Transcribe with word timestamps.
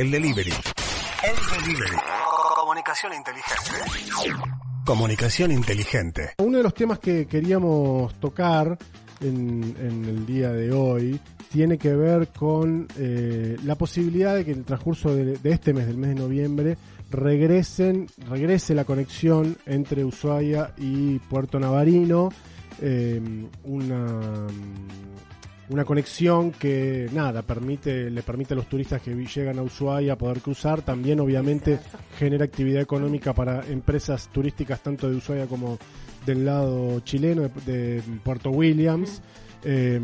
El 0.00 0.10
delivery. 0.10 0.50
El 0.50 1.62
delivery. 1.62 1.96
Comunicación 2.56 3.12
inteligente. 3.12 3.70
Comunicación 4.86 5.52
inteligente. 5.52 6.30
Uno 6.38 6.56
de 6.56 6.62
los 6.62 6.72
temas 6.72 7.00
que 7.00 7.26
queríamos 7.26 8.14
tocar 8.18 8.78
en, 9.20 9.76
en 9.78 10.04
el 10.06 10.24
día 10.24 10.52
de 10.52 10.72
hoy 10.72 11.20
tiene 11.52 11.76
que 11.76 11.94
ver 11.94 12.28
con 12.28 12.88
eh, 12.96 13.58
la 13.62 13.74
posibilidad 13.74 14.36
de 14.36 14.46
que 14.46 14.52
en 14.52 14.60
el 14.60 14.64
transcurso 14.64 15.14
de, 15.14 15.36
de 15.36 15.50
este 15.50 15.74
mes, 15.74 15.86
del 15.86 15.98
mes 15.98 16.14
de 16.14 16.22
noviembre, 16.22 16.78
regresen, 17.10 18.06
regrese 18.26 18.74
la 18.74 18.84
conexión 18.86 19.58
entre 19.66 20.02
Ushuaia 20.02 20.72
y 20.78 21.18
Puerto 21.18 21.60
Navarino, 21.60 22.30
eh, 22.80 23.20
una, 23.64 24.46
una 25.70 25.84
conexión 25.84 26.50
que 26.50 27.08
nada 27.12 27.42
permite 27.42 28.10
le 28.10 28.22
permite 28.22 28.54
a 28.54 28.56
los 28.56 28.68
turistas 28.68 29.00
que 29.00 29.14
llegan 29.14 29.58
a 29.58 29.62
Ushuaia 29.62 30.18
poder 30.18 30.40
cruzar, 30.40 30.82
también 30.82 31.20
obviamente 31.20 31.78
genera 32.18 32.44
actividad 32.44 32.82
económica 32.82 33.32
para 33.32 33.64
empresas 33.66 34.28
turísticas 34.32 34.82
tanto 34.82 35.08
de 35.08 35.16
Ushuaia 35.16 35.46
como 35.46 35.78
del 36.26 36.44
lado 36.44 37.00
chileno 37.00 37.48
de, 37.64 38.02
Puerto 38.22 38.50
Williams. 38.50 39.22
Eh, 39.64 40.00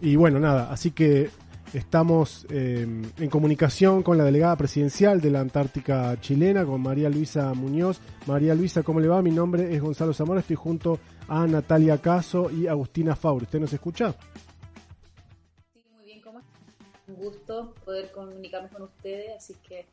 y 0.00 0.16
bueno, 0.16 0.38
nada, 0.38 0.70
así 0.70 0.92
que 0.92 1.30
estamos 1.74 2.46
eh, 2.50 2.86
en 3.18 3.30
comunicación 3.30 4.02
con 4.02 4.16
la 4.18 4.24
delegada 4.24 4.56
presidencial 4.56 5.20
de 5.20 5.30
la 5.30 5.40
Antártica 5.40 6.16
chilena, 6.20 6.64
con 6.64 6.80
María 6.80 7.08
Luisa 7.08 7.52
Muñoz. 7.54 8.00
María 8.26 8.54
Luisa, 8.54 8.82
¿cómo 8.82 9.00
le 9.00 9.08
va? 9.08 9.20
Mi 9.20 9.30
nombre 9.30 9.74
es 9.74 9.80
Gonzalo 9.82 10.12
Zamora, 10.12 10.40
estoy 10.40 10.56
junto 10.56 11.00
a 11.28 11.46
Natalia 11.46 11.98
Caso 11.98 12.50
y 12.50 12.68
Agustina 12.68 13.16
Faur. 13.16 13.42
¿Usted 13.42 13.58
nos 13.60 13.72
escucha? 13.72 14.14
Un 17.12 17.24
gusto 17.24 17.74
poder 17.84 18.10
comunicarme 18.10 18.68
con 18.68 18.82
ustedes, 18.82 19.36
así 19.36 19.54
que 19.68 19.84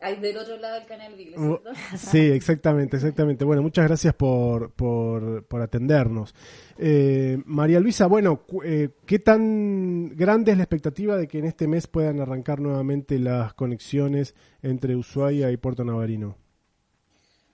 hay 0.00 0.16
del 0.16 0.36
otro 0.36 0.56
lado 0.58 0.74
del 0.74 0.86
canal 0.86 1.14
Vigle, 1.14 1.36
¿cierto? 1.36 1.70
Sí, 1.96 2.30
exactamente, 2.30 2.96
exactamente. 2.96 3.44
Bueno, 3.44 3.62
muchas 3.62 3.86
gracias 3.86 4.14
por, 4.14 4.70
por, 4.72 5.44
por 5.44 5.60
atendernos. 5.60 6.34
Eh, 6.78 7.38
María 7.46 7.80
Luisa, 7.80 8.06
bueno, 8.06 8.44
eh, 8.64 8.90
¿qué 9.06 9.18
tan 9.18 10.14
grande 10.14 10.52
es 10.52 10.58
la 10.58 10.64
expectativa 10.64 11.16
de 11.16 11.26
que 11.26 11.38
en 11.38 11.46
este 11.46 11.66
mes 11.66 11.86
puedan 11.86 12.20
arrancar 12.20 12.60
nuevamente 12.60 13.18
las 13.18 13.54
conexiones 13.54 14.34
entre 14.62 14.94
Ushuaia 14.94 15.50
y 15.50 15.56
Puerto 15.56 15.84
Navarino? 15.84 16.36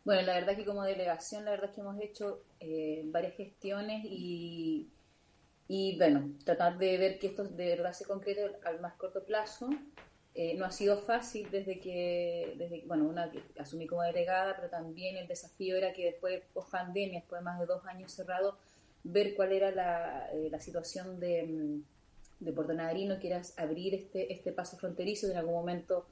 Bueno, 0.05 0.20
la 0.22 0.34
verdad 0.34 0.55
que 0.55 0.66
como 0.66 0.83
delegación, 0.83 1.47
la 1.47 1.53
verdad 1.53 1.72
que 1.72 1.81
hemos 1.81 1.98
hecho 1.98 2.42
eh, 2.61 3.05
varias 3.06 3.36
gestiones 3.36 4.05
y, 4.05 4.91
y, 5.66 5.96
bueno, 5.96 6.30
tratar 6.44 6.78
de 6.78 6.98
ver 6.98 7.18
que 7.18 7.28
esto 7.28 7.44
de 7.44 7.68
verdad 7.68 7.92
se 7.92 8.04
concrete 8.04 8.56
al 8.64 8.80
más 8.80 8.94
corto 8.94 9.24
plazo. 9.24 9.70
Eh, 10.34 10.54
no 10.54 10.64
ha 10.64 10.70
sido 10.72 10.98
fácil 10.98 11.48
desde 11.50 11.78
que, 11.78 12.54
desde, 12.58 12.82
bueno, 12.86 13.04
una 13.04 13.30
que 13.30 13.40
asumí 13.58 13.86
como 13.86 14.02
delegada, 14.02 14.56
pero 14.56 14.68
también 14.68 15.16
el 15.16 15.28
desafío 15.28 15.76
era 15.76 15.92
que 15.92 16.06
después, 16.06 16.42
post 16.52 16.70
pandemia, 16.72 17.20
después 17.20 17.40
de 17.40 17.44
más 17.44 17.60
de 17.60 17.66
dos 17.66 17.86
años 17.86 18.12
cerrados, 18.12 18.56
ver 19.04 19.36
cuál 19.36 19.52
era 19.52 19.70
la, 19.70 20.28
eh, 20.32 20.48
la 20.50 20.58
situación 20.58 21.20
de, 21.20 21.80
de, 22.40 22.52
Puerto 22.52 22.74
Navarino, 22.74 23.20
que 23.20 23.28
era 23.28 23.42
abrir 23.56 23.94
este, 23.94 24.32
este 24.32 24.52
paso 24.52 24.76
fronterizo, 24.76 25.28
que 25.28 25.34
en 25.34 25.38
algún 25.38 25.54
momento 25.54 26.06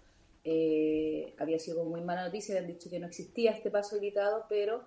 eh, 0.45 1.35
había 1.39 1.59
sido 1.59 1.85
muy 1.85 2.01
mala 2.01 2.25
noticia, 2.25 2.55
habían 2.55 2.73
dicho 2.73 2.91
que 2.91 3.01
no 3.01 3.09
existía 3.09 3.51
este 3.51 3.71
paso 3.71 3.97
habilitado, 3.97 4.47
pero 4.49 4.85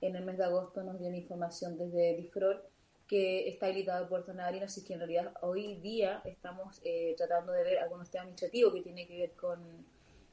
en 0.00 0.16
el 0.16 0.24
mes 0.24 0.38
de 0.38 0.44
agosto 0.44 0.82
nos 0.82 0.98
dio 0.98 1.12
información 1.12 1.76
desde 1.76 2.16
DIFROL 2.16 2.62
que 3.08 3.48
está 3.48 3.66
habilitado 3.66 4.02
el 4.02 4.08
puerto 4.08 4.34
Navarino, 4.34 4.66
así 4.66 4.84
que 4.84 4.92
en 4.92 5.00
realidad 5.00 5.32
hoy 5.40 5.76
día 5.76 6.20
estamos 6.24 6.80
eh, 6.84 7.14
tratando 7.16 7.52
de 7.52 7.64
ver 7.64 7.78
algunos 7.78 8.10
temas 8.10 8.24
administrativos 8.24 8.74
que 8.74 8.82
tiene 8.82 9.06
que 9.06 9.18
ver 9.18 9.32
con 9.32 9.58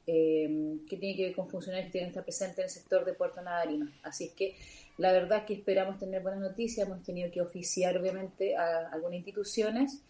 eh, 0.06 0.78
que 0.88 0.96
tiene 0.98 1.16
que 1.16 1.24
ver 1.24 1.34
con 1.34 1.48
funcionarios 1.48 1.86
que 1.86 1.92
tienen 1.92 2.10
que 2.10 2.12
estar 2.12 2.24
presentes 2.24 2.58
en 2.58 2.64
el 2.64 2.70
sector 2.70 3.04
de 3.04 3.14
Puerto 3.14 3.42
Navarino. 3.42 3.90
Así 4.04 4.26
es 4.26 4.32
que 4.32 4.54
la 4.98 5.10
verdad 5.10 5.38
es 5.38 5.44
que 5.46 5.54
esperamos 5.54 5.98
tener 5.98 6.22
buenas 6.22 6.40
noticias, 6.40 6.86
hemos 6.86 7.02
tenido 7.02 7.30
que 7.30 7.40
oficiar 7.40 7.98
obviamente 7.98 8.56
a 8.56 8.88
algunas 8.90 9.16
instituciones 9.16 10.02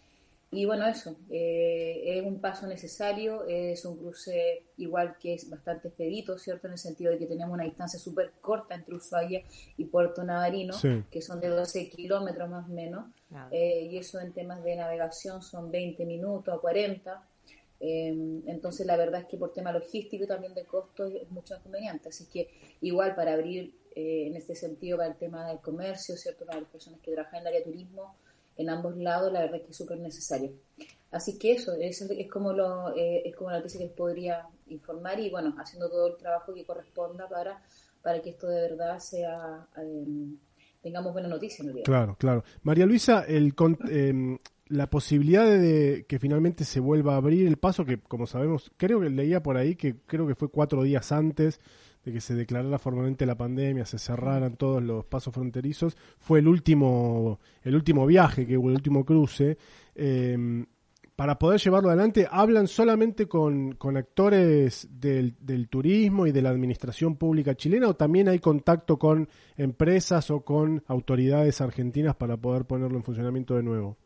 y 0.49 0.65
bueno, 0.65 0.87
eso, 0.87 1.17
eh, 1.29 2.01
es 2.05 2.23
un 2.25 2.39
paso 2.39 2.67
necesario, 2.67 3.45
es 3.47 3.83
un 3.85 3.97
cruce 3.97 4.63
igual 4.77 5.17
que 5.19 5.33
es 5.33 5.49
bastante 5.49 5.89
expedito, 5.89 6.37
¿cierto? 6.37 6.67
En 6.67 6.73
el 6.73 6.79
sentido 6.79 7.11
de 7.11 7.17
que 7.17 7.25
tenemos 7.25 7.53
una 7.53 7.65
distancia 7.65 7.99
súper 7.99 8.31
corta 8.39 8.73
entre 8.75 8.95
Ushuaia 8.95 9.43
y 9.75 9.85
Puerto 9.85 10.23
Navarino, 10.23 10.73
Sí. 10.73 11.03
que 11.11 11.21
son 11.21 11.41
de 11.41 11.49
12 11.49 11.89
kilómetros 11.89 12.49
más 12.49 12.65
o 12.69 12.73
menos, 12.73 13.05
Claro. 13.27 13.49
eh, 13.51 13.89
y 13.91 13.97
eso 13.97 14.19
en 14.21 14.31
temas 14.31 14.63
de 14.63 14.75
navegación 14.77 15.41
son 15.41 15.69
20 15.69 16.05
minutos 16.05 16.53
a 16.53 16.59
40. 16.59 17.23
eh, 17.79 18.41
entonces, 18.47 18.87
la 18.87 18.97
verdad 18.97 19.21
es 19.21 19.27
que 19.27 19.37
por 19.37 19.53
tema 19.53 19.71
logístico 19.71 20.23
y 20.23 20.27
también 20.27 20.55
de 20.55 20.63
costos 20.65 21.13
es 21.13 21.29
mucho 21.29 21.53
más 21.53 21.61
conveniente. 21.61 22.09
Así 22.09 22.25
que, 22.25 22.49
igual 22.81 23.13
para 23.13 23.33
abrir 23.33 23.75
eh, 23.95 24.25
en 24.27 24.35
este 24.35 24.55
sentido 24.55 24.97
para 24.97 25.09
el 25.09 25.15
tema 25.17 25.47
del 25.47 25.59
comercio, 25.59 26.15
¿cierto? 26.17 26.43
Para 26.45 26.61
las 26.61 26.69
personas 26.69 26.99
que 27.01 27.11
trabajan 27.11 27.35
en 27.35 27.41
el 27.41 27.47
área 27.49 27.59
de 27.59 27.65
turismo, 27.65 28.15
en 28.57 28.69
ambos 28.69 28.97
lados, 28.97 29.31
la 29.31 29.41
verdad 29.41 29.57
es 29.57 29.63
que 29.63 29.71
es 29.71 29.77
súper 29.77 29.99
necesario. 29.99 30.51
Así 31.11 31.37
que 31.39 31.53
eso, 31.53 31.73
eso 31.73 32.05
es, 32.09 32.29
como 32.29 32.53
lo, 32.53 32.95
eh, 32.95 33.21
es 33.25 33.35
como 33.35 33.49
la 33.49 33.57
noticia 33.57 33.79
que 33.79 33.85
les 33.85 33.93
podría 33.93 34.45
informar 34.67 35.19
y 35.19 35.29
bueno, 35.29 35.55
haciendo 35.57 35.89
todo 35.89 36.07
el 36.07 36.17
trabajo 36.17 36.53
que 36.53 36.65
corresponda 36.65 37.29
para, 37.29 37.61
para 38.01 38.21
que 38.21 38.31
esto 38.31 38.47
de 38.47 38.61
verdad 38.61 38.99
sea, 38.99 39.67
eh, 39.77 40.05
tengamos 40.81 41.13
buena 41.13 41.29
noticia 41.29 41.61
en 41.61 41.67
realidad. 41.67 41.85
Claro, 41.85 42.15
claro. 42.19 42.43
María 42.63 42.85
Luisa, 42.85 43.23
el 43.25 43.53
em, 43.89 44.37
la 44.67 44.89
posibilidad 44.89 45.45
de 45.45 46.05
que 46.09 46.19
finalmente 46.19 46.65
se 46.65 46.81
vuelva 46.81 47.13
a 47.13 47.17
abrir 47.17 47.47
el 47.47 47.57
paso, 47.57 47.85
que 47.85 47.99
como 47.99 48.27
sabemos, 48.27 48.71
creo 48.75 48.99
que 48.99 49.09
leía 49.09 49.41
por 49.41 49.55
ahí 49.55 49.75
que 49.75 49.95
creo 50.05 50.27
que 50.27 50.35
fue 50.35 50.49
cuatro 50.49 50.83
días 50.83 51.11
antes 51.13 51.61
de 52.07 52.13
que 52.13 52.21
se 52.21 52.35
declarara 52.35 52.79
formalmente 52.79 53.25
la 53.25 53.35
pandemia, 53.35 53.85
se 53.85 53.99
cerraran 53.99 54.55
todos 54.55 54.81
los 54.81 55.03
pasos 55.03 55.33
fronterizos, 55.33 55.97
fue 56.17 56.39
el 56.39 56.47
último, 56.47 57.37
el 57.63 57.75
último 57.75 58.05
viaje 58.05 58.47
que 58.47 58.57
hubo, 58.57 58.69
el 58.69 58.75
último 58.75 59.03
cruce. 59.03 59.57
Em, 59.93 60.65
para 61.17 61.37
poder 61.37 61.59
llevarlo 61.59 61.89
adelante, 61.89 62.25
¿hablan 62.31 62.69
solamente 62.69 63.27
con, 63.27 63.73
con 63.73 63.97
actores 63.97 64.87
del, 64.89 65.35
del 65.41 65.67
turismo 65.67 66.25
y 66.27 66.31
de 66.31 66.41
la 66.41 66.49
administración 66.49 67.17
pública 67.17 67.55
chilena 67.55 67.89
o 67.89 67.95
también 67.97 68.29
hay 68.29 68.39
contacto 68.39 68.97
con 68.97 69.27
empresas 69.57 70.31
o 70.31 70.45
con 70.45 70.83
autoridades 70.87 71.59
argentinas 71.59 72.15
para 72.15 72.37
poder 72.37 72.63
ponerlo 72.63 72.95
en 72.95 73.03
funcionamiento 73.03 73.53
de 73.57 73.63
nuevo? 73.63 73.97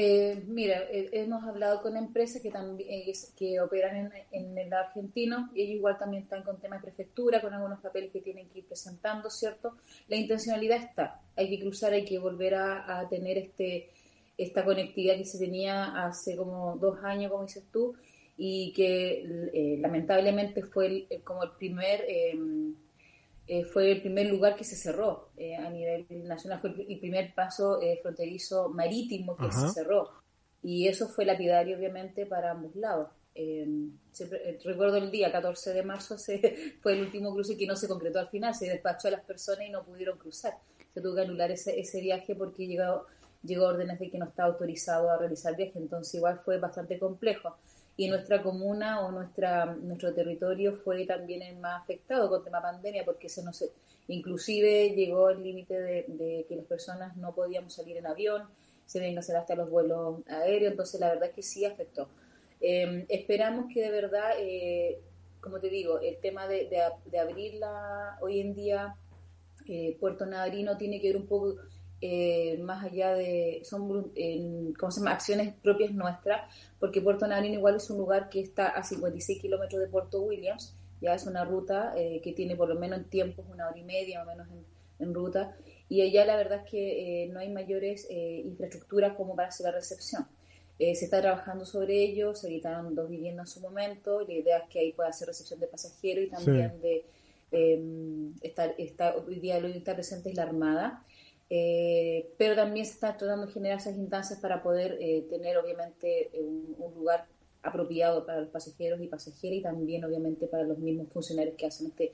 Eh, 0.00 0.44
mira, 0.46 0.84
eh, 0.92 1.08
hemos 1.10 1.42
hablado 1.42 1.82
con 1.82 1.96
empresas 1.96 2.40
que 2.40 2.52
también 2.52 2.88
eh, 2.88 3.12
que 3.36 3.60
operan 3.60 3.96
en, 3.96 4.12
en 4.30 4.56
el 4.56 4.72
argentino 4.72 5.50
y 5.56 5.62
ellos 5.62 5.74
igual 5.74 5.98
también 5.98 6.22
están 6.22 6.44
con 6.44 6.60
temas 6.60 6.80
de 6.80 6.86
prefectura, 6.86 7.40
con 7.40 7.52
algunos 7.52 7.80
papeles 7.80 8.12
que 8.12 8.20
tienen 8.20 8.48
que 8.48 8.60
ir 8.60 8.64
presentando, 8.64 9.28
¿cierto? 9.28 9.74
La 10.06 10.14
intencionalidad 10.14 10.78
está, 10.78 11.20
hay 11.34 11.50
que 11.50 11.58
cruzar, 11.58 11.94
hay 11.94 12.04
que 12.04 12.16
volver 12.20 12.54
a, 12.54 13.08
tener 13.10 13.38
este 13.38 13.90
esta 14.36 14.64
conectividad 14.64 15.16
que 15.16 15.24
se 15.24 15.36
tenía 15.36 15.86
hace 16.06 16.36
como 16.36 16.76
dos 16.76 17.02
años, 17.02 17.32
como 17.32 17.42
dices 17.42 17.64
tú, 17.72 17.96
y 18.36 18.72
que 18.74 19.24
eh, 19.52 19.78
lamentablemente 19.80 20.62
fue 20.62 21.08
el- 21.10 21.22
como 21.24 21.42
el 21.42 21.50
primer 21.58 22.04
eh, 23.48 23.64
fue 23.64 23.90
el 23.90 24.02
primer 24.02 24.26
lugar 24.26 24.56
que 24.56 24.64
se 24.64 24.76
cerró 24.76 25.30
eh, 25.36 25.56
a 25.56 25.70
nivel 25.70 26.06
nacional, 26.28 26.60
fue 26.60 26.70
el, 26.70 26.98
primer 27.00 27.34
paso 27.34 27.80
eh, 27.80 27.98
fronterizo 28.02 28.68
marítimo 28.68 29.36
que 29.36 29.46
Ajá. 29.46 29.68
se 29.68 29.74
cerró. 29.74 30.10
Y 30.62 30.86
eso 30.86 31.08
fue 31.08 31.24
lapidario, 31.24 31.78
obviamente, 31.78 32.26
para 32.26 32.50
ambos 32.50 32.76
lados. 32.76 33.08
Siempre- 34.12 34.50
eh, 34.50 34.58
recuerdo 34.64 34.98
el 34.98 35.10
día 35.10 35.32
14 35.32 35.72
de 35.72 35.82
marzo, 35.82 36.18
se, 36.18 36.74
fue 36.82 36.92
el 36.92 37.00
último 37.00 37.32
cruce 37.32 37.56
que 37.56 37.66
no 37.66 37.74
se 37.74 37.88
concretó 37.88 38.18
al 38.18 38.28
final, 38.28 38.54
se 38.54 38.68
despachó 38.68 39.08
a 39.08 39.12
las 39.12 39.24
personas 39.24 39.66
y 39.66 39.70
no 39.70 39.82
pudieron 39.82 40.18
cruzar. 40.18 40.58
Se 40.92 41.00
tuvo 41.00 41.14
que 41.14 41.22
anular 41.22 41.50
ese, 41.50 41.80
ese 41.80 42.02
viaje 42.02 42.34
porque 42.34 42.66
llegó, 42.66 43.06
llegó 43.42 43.64
órdenes 43.66 43.98
de 43.98 44.10
que 44.10 44.18
no 44.18 44.26
estaba 44.26 44.50
autorizado 44.50 45.10
a 45.10 45.16
realizar 45.16 45.56
viaje, 45.56 45.78
entonces 45.78 46.14
igual 46.16 46.38
fue 46.40 46.58
bastante 46.58 46.98
complejo 46.98 47.56
y 47.98 48.06
nuestra 48.06 48.44
comuna 48.44 49.04
o 49.04 49.10
nuestra 49.10 49.66
nuestro 49.66 50.14
territorio 50.14 50.76
fue 50.76 51.04
también 51.04 51.42
el 51.42 51.56
más 51.56 51.82
afectado 51.82 52.28
con 52.28 52.44
tema 52.44 52.62
pandemia 52.62 53.04
porque 53.04 53.28
se 53.28 53.42
nos 53.42 53.62
inclusive 54.06 54.90
llegó 54.90 55.30
el 55.30 55.42
límite 55.42 55.74
de, 56.06 56.46
que 56.48 56.56
las 56.56 56.64
personas 56.64 57.16
no 57.16 57.34
podíamos 57.34 57.74
salir 57.74 57.96
en 57.96 58.06
avión 58.06 58.44
se 58.86 59.00
ven 59.00 59.18
hacer 59.18 59.36
hasta 59.36 59.56
los 59.56 59.68
vuelos 59.68 60.20
aéreos 60.28 60.70
entonces 60.70 61.00
la 61.00 61.08
verdad 61.08 61.28
es 61.28 61.34
que 61.34 61.42
sí 61.42 61.64
afectó. 61.64 62.08
Eh, 62.60 63.04
esperamos 63.08 63.66
que 63.74 63.82
de 63.82 63.90
verdad 63.90 64.30
eh, 64.38 65.00
como 65.40 65.58
te 65.58 65.68
digo 65.68 65.98
el 65.98 66.18
tema 66.18 66.46
de, 66.46 66.68
de, 66.68 66.80
de 67.10 67.18
abrirla 67.18 68.16
hoy 68.20 68.40
en 68.40 68.54
día 68.54 68.94
eh, 69.66 69.96
Puerto 69.98 70.24
Navarino 70.24 70.76
tiene 70.76 71.00
que 71.00 71.08
ver 71.08 71.16
un 71.16 71.26
poco 71.26 71.56
eh, 72.00 72.58
más 72.62 72.84
allá 72.84 73.14
de, 73.14 73.60
son 73.64 74.10
en- 74.14 74.72
¿cómo 74.74 74.90
se 74.92 75.00
llama? 75.00 75.12
acciones 75.12 75.52
propias 75.62 75.92
nuestras, 75.92 76.42
porque 76.78 77.00
Puerto 77.00 77.26
Navarino 77.26 77.54
igual 77.56 77.76
es 77.76 77.90
un 77.90 77.98
lugar 77.98 78.28
que 78.28 78.40
está 78.40 78.68
a 78.68 78.82
56 78.84 79.40
kilómetros 79.40 79.80
de 79.80 79.88
Puerto 79.88 80.22
Williams, 80.22 80.74
ya 81.00 81.14
es 81.14 81.26
una 81.26 81.44
ruta 81.44 81.92
eh, 81.96 82.20
que 82.22 82.32
tiene 82.32 82.56
por 82.56 82.68
lo 82.68 82.74
menos 82.76 82.98
en 82.98 83.04
tiempos 83.10 83.46
una 83.52 83.68
hora 83.68 83.78
y 83.78 83.82
media, 83.84 84.24
más 84.24 84.26
o 84.28 84.30
menos 84.38 84.48
en, 85.00 85.06
en 85.08 85.14
ruta, 85.14 85.56
y 85.88 86.02
allá 86.02 86.24
la 86.24 86.36
verdad 86.36 86.62
es 86.64 86.70
que 86.70 87.24
eh, 87.24 87.28
no 87.28 87.40
hay 87.40 87.48
mayores 87.50 88.06
eh, 88.10 88.42
infraestructuras 88.44 89.16
como 89.16 89.34
para 89.36 89.48
hacer 89.48 89.64
la 89.66 89.72
recepción. 89.72 90.26
se 90.78 90.92
está 90.92 91.20
trabajando 91.20 91.64
sobre 91.64 91.94
ello, 92.04 92.34
se 92.34 92.48
editaron 92.48 92.94
dos 92.94 93.08
viviendas 93.08 93.48
en 93.48 93.54
su 93.54 93.60
momento, 93.60 94.20
la 94.20 94.32
idea 94.34 94.58
es 94.58 94.68
que 94.70 94.78
ahí 94.80 94.92
pueda 94.92 95.08
hacer 95.08 95.26
recepción 95.28 95.58
de 95.60 95.66
pasajeros 95.66 96.24
y 96.24 96.28
también 96.30 96.80
de 96.80 97.04
eh, 97.50 97.80
está, 98.42 98.66
está, 98.78 99.16
hoy 99.16 99.40
día 99.40 99.58
lo 99.60 99.68
que 99.72 99.78
está 99.78 99.94
presente 99.94 100.28
es 100.30 100.36
la 100.36 100.42
Armada, 100.44 101.02
eh, 101.50 102.30
pero 102.36 102.54
también 102.54 102.84
se 102.84 102.92
está 102.92 103.16
tratando 103.16 103.46
de 103.46 103.52
generar 103.52 103.78
esas 103.78 103.96
instancias 103.96 104.38
para 104.40 104.62
poder 104.62 104.98
eh, 105.00 105.26
tener 105.30 105.56
obviamente 105.56 106.30
un, 106.34 106.92
lugar 106.94 107.26
apropiado 107.62 108.26
para 108.26 108.40
los 108.40 108.50
pasajeros 108.50 109.00
y 109.00 109.06
pasajeras 109.06 109.58
y 109.58 109.62
también 109.62 110.04
obviamente 110.04 110.46
para 110.46 110.64
los 110.64 110.78
mismos 110.78 111.08
funcionarios 111.12 111.56
que 111.56 111.66
hacen 111.66 111.88
este, 111.88 112.12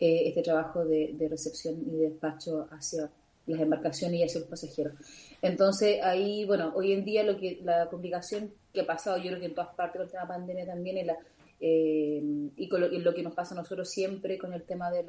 eh, 0.00 0.28
este 0.28 0.42
trabajo 0.42 0.84
de, 0.84 1.16
recepción 1.30 1.82
y 1.86 1.96
de 1.96 2.10
despacho 2.10 2.68
hacia 2.70 3.10
las 3.46 3.60
embarcaciones 3.60 4.20
y 4.20 4.22
hacia 4.24 4.40
los 4.40 4.48
pasajeros. 4.48 4.94
Entonces 5.42 6.02
ahí, 6.02 6.44
bueno, 6.44 6.72
hoy 6.74 6.92
en 6.92 7.04
día 7.04 7.22
lo 7.22 7.38
que 7.38 7.60
la 7.62 7.88
complicación 7.88 8.52
que 8.72 8.82
ha 8.82 8.86
pasado, 8.86 9.16
yo 9.18 9.28
creo 9.28 9.40
que 9.40 9.46
en 9.46 9.54
todas 9.54 9.74
partes 9.74 10.00
con 10.10 10.20
la 10.20 10.28
pandemia 10.28 10.66
también 10.66 11.06
la 11.06 11.18
eh, 11.60 12.20
y 12.56 12.68
con 12.68 12.80
lo, 12.80 13.14
que 13.14 13.22
nos 13.22 13.34
pasa 13.34 13.54
a 13.54 13.58
nosotros 13.58 13.88
siempre 13.88 14.36
con 14.36 14.52
el 14.52 14.64
tema 14.64 14.90
de 14.90 15.04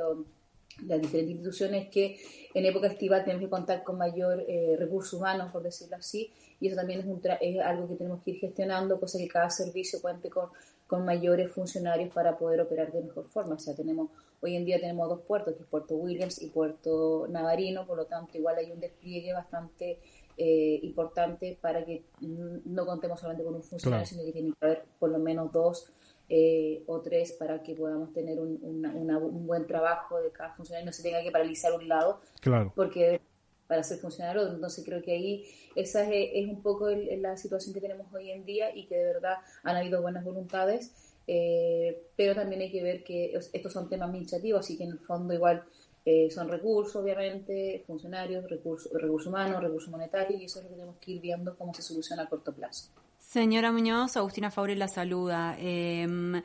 las 0.86 1.02
diferentes 1.02 1.36
instituciones 1.36 1.90
que 1.90 2.18
en 2.54 2.66
época 2.66 2.88
estival 2.88 3.24
tenemos 3.24 3.44
que 3.44 3.50
contar 3.50 3.84
con 3.84 3.98
mayor 3.98 4.44
eh, 4.48 4.76
recurso 4.78 5.18
humano, 5.18 5.50
por 5.52 5.64
decirlo 5.64 5.96
así, 5.96 6.32
y 6.60 6.68
eso 6.68 6.76
también 6.76 7.02
es, 7.02 7.06
un 7.06 7.22
es 7.42 7.60
algo 7.60 7.88
que 7.88 7.96
tenemos 7.96 8.22
que 8.24 8.32
ir 8.32 8.40
gestionando, 8.40 9.00
cosa 9.00 9.18
que 9.18 9.28
cada 9.28 9.50
servicio 9.50 10.02
cuente 10.02 10.30
con, 10.30 10.50
con 10.88 11.06
mayores 11.06 11.52
funcionarios 11.52 12.14
para 12.14 12.38
poder 12.38 12.62
operar 12.62 12.92
de 12.92 13.02
mejor 13.02 13.28
forma. 13.28 13.56
O 13.56 13.60
sea, 13.60 13.76
tenemos 13.76 14.10
hoy 14.42 14.56
en 14.56 14.66
día 14.66 14.80
tenemos 14.80 15.10
dos 15.10 15.22
puertos, 15.22 15.56
que 15.56 15.64
es 15.64 15.68
Puerto 15.68 15.96
Williams 15.96 16.42
y 16.42 16.48
Puerto 16.48 17.28
Navarino, 17.30 17.86
por 17.86 17.98
lo 17.98 18.06
tanto 18.06 18.38
igual 18.38 18.58
hay 18.58 18.72
un 18.72 18.80
despliegue 18.80 19.34
bastante 19.34 20.00
eh, 20.38 20.80
importante 20.84 21.58
para 21.60 21.86
que 21.86 22.04
no 22.20 22.86
contemos 22.86 23.20
solamente 23.20 23.44
con 23.44 23.56
un 23.56 23.64
funcionario, 23.64 24.06
sino 24.06 24.24
que 24.24 24.32
tiene 24.32 24.52
que 24.52 24.66
haber 24.66 24.84
por 25.00 25.10
lo 25.10 25.20
menos 25.20 25.52
dos 25.52 25.92
eh, 26.30 26.84
o 26.88 27.02
tres 27.02 27.34
para 27.34 27.62
que 27.62 27.76
podamos 27.76 28.12
tener 28.14 28.40
un, 28.40 28.60
un, 28.64 29.48
buen 29.48 29.68
trabajo 29.68 30.20
de 30.22 30.32
cada 30.32 30.54
funcionario 30.54 30.86
y 30.86 30.88
no 30.88 30.94
se 30.94 31.04
tenga 31.04 31.22
que 31.22 31.32
paralizar 31.32 31.74
un 31.74 31.88
lado. 31.88 32.20
Claro. 32.42 32.74
Porque 32.76 33.22
para 33.68 33.84
ser 33.84 33.98
funcionario, 33.98 34.48
entonces 34.48 34.84
creo 34.86 35.02
que 35.02 35.12
ahí 35.12 35.46
esa 35.76 36.08
es, 36.12 36.48
un 36.48 36.62
poco 36.62 36.90
la 36.90 37.38
situación 37.38 37.74
que 37.74 37.82
tenemos 37.82 38.12
hoy 38.14 38.32
en 38.32 38.46
día 38.46 38.76
y 38.76 38.86
que 38.86 38.96
de 38.96 39.06
verdad 39.06 39.38
han 39.64 39.76
habido 39.76 40.02
buenas 40.02 40.24
voluntades, 40.24 40.94
eh, 41.28 42.04
pero 42.16 42.36
también 42.36 42.62
hay 42.62 42.72
que 42.72 42.84
ver 42.84 43.04
que 43.04 43.34
estos 43.54 43.74
son 43.74 43.90
temas 43.90 44.10
administrativos, 44.10 44.60
así 44.60 44.78
que 44.78 44.84
en 44.84 44.92
el 44.92 45.00
fondo 45.00 45.34
igual 45.34 45.64
eh, 46.06 46.30
son 46.30 46.48
recursos, 46.50 46.96
obviamente, 46.96 47.84
funcionarios, 47.88 48.48
recursos, 48.48 48.92
recursos 48.94 49.28
humanos, 49.28 49.62
recursos 49.62 49.90
monetarios, 49.90 50.40
y 50.40 50.46
eso 50.46 50.60
es 50.60 50.66
lo 50.66 50.70
que 50.70 50.76
tenemos 50.76 50.98
que 50.98 51.12
ir 51.14 51.22
viendo 51.22 51.58
cómo 51.58 51.74
se 51.74 51.82
soluciona 51.82 52.24
a 52.24 52.30
corto 52.30 52.54
plazo. 52.54 52.92
Señora 53.26 53.72
Muñoz, 53.72 54.16
Agustina 54.16 54.52
Faure 54.52 54.76
la 54.76 54.88
saluda. 54.88 55.58
Em, 55.60 56.42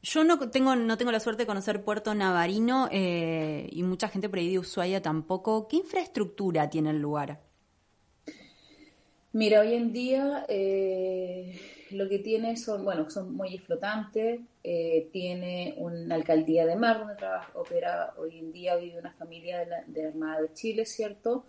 yo 0.00 0.24
no 0.24 0.38
tengo, 0.48 0.74
no 0.76 0.96
tengo 0.96 1.10
la 1.10 1.20
suerte 1.20 1.42
de 1.42 1.46
conocer 1.46 1.82
Puerto 1.82 2.14
Navarino 2.14 2.88
eh, 2.90 3.68
y 3.70 3.82
mucha 3.82 4.08
gente 4.08 4.28
por 4.28 4.38
ahí 4.38 4.50
de 4.50 4.58
Ushuaia 4.58 5.02
tampoco. 5.02 5.68
¿Qué 5.68 5.76
infraestructura 5.76 6.70
tiene 6.70 6.90
el 6.90 7.00
lugar? 7.00 7.40
Mira, 9.32 9.60
hoy 9.60 9.74
en 9.74 9.92
día 9.92 10.46
eh, 10.48 11.60
lo 11.90 12.08
que 12.08 12.20
tiene 12.20 12.56
son, 12.56 12.84
bueno, 12.84 13.10
son 13.10 13.34
muelles 13.34 13.62
flotantes, 13.62 14.40
eh, 14.64 15.10
tiene 15.12 15.74
una 15.78 16.14
alcaldía 16.14 16.64
de 16.64 16.76
mar 16.76 17.00
donde 17.00 17.16
trabaja, 17.16 17.50
opera 17.58 18.14
hoy 18.16 18.38
en 18.38 18.52
día, 18.52 18.76
vive 18.76 18.98
una 18.98 19.12
familia 19.12 19.58
de 19.58 19.66
la, 19.66 19.84
de 19.86 20.02
la 20.04 20.08
Armada 20.08 20.40
de 20.42 20.54
Chile, 20.54 20.86
¿cierto? 20.86 21.44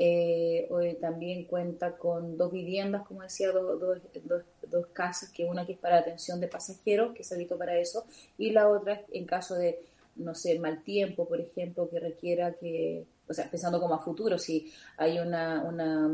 Eh, 0.00 0.68
hoy 0.70 0.94
también 0.94 1.44
cuenta 1.44 1.96
con 1.96 2.36
dos 2.36 2.52
viviendas, 2.52 3.04
como 3.04 3.22
decía, 3.22 3.50
dos, 3.50 4.86
casas, 4.92 5.30
que 5.30 5.44
una 5.44 5.66
que 5.66 5.72
es 5.72 5.78
para 5.78 5.98
atención 5.98 6.40
de 6.40 6.46
pasajeros, 6.46 7.14
que 7.16 7.24
se 7.24 7.34
habitó 7.34 7.58
para 7.58 7.76
eso, 7.76 8.04
y 8.38 8.50
la 8.50 8.68
otra 8.68 9.02
en 9.10 9.26
caso 9.26 9.56
de, 9.56 9.80
no 10.14 10.36
sé, 10.36 10.56
mal 10.60 10.84
tiempo, 10.84 11.26
por 11.26 11.40
ejemplo, 11.40 11.90
que 11.90 11.98
requiera 11.98 12.52
que, 12.52 13.06
o 13.28 13.34
sea, 13.34 13.50
pensando 13.50 13.80
como 13.80 13.96
a 13.96 13.98
futuro, 13.98 14.38
si 14.38 14.72
hay 14.96 15.18
una, 15.18 15.64
una, 15.64 16.08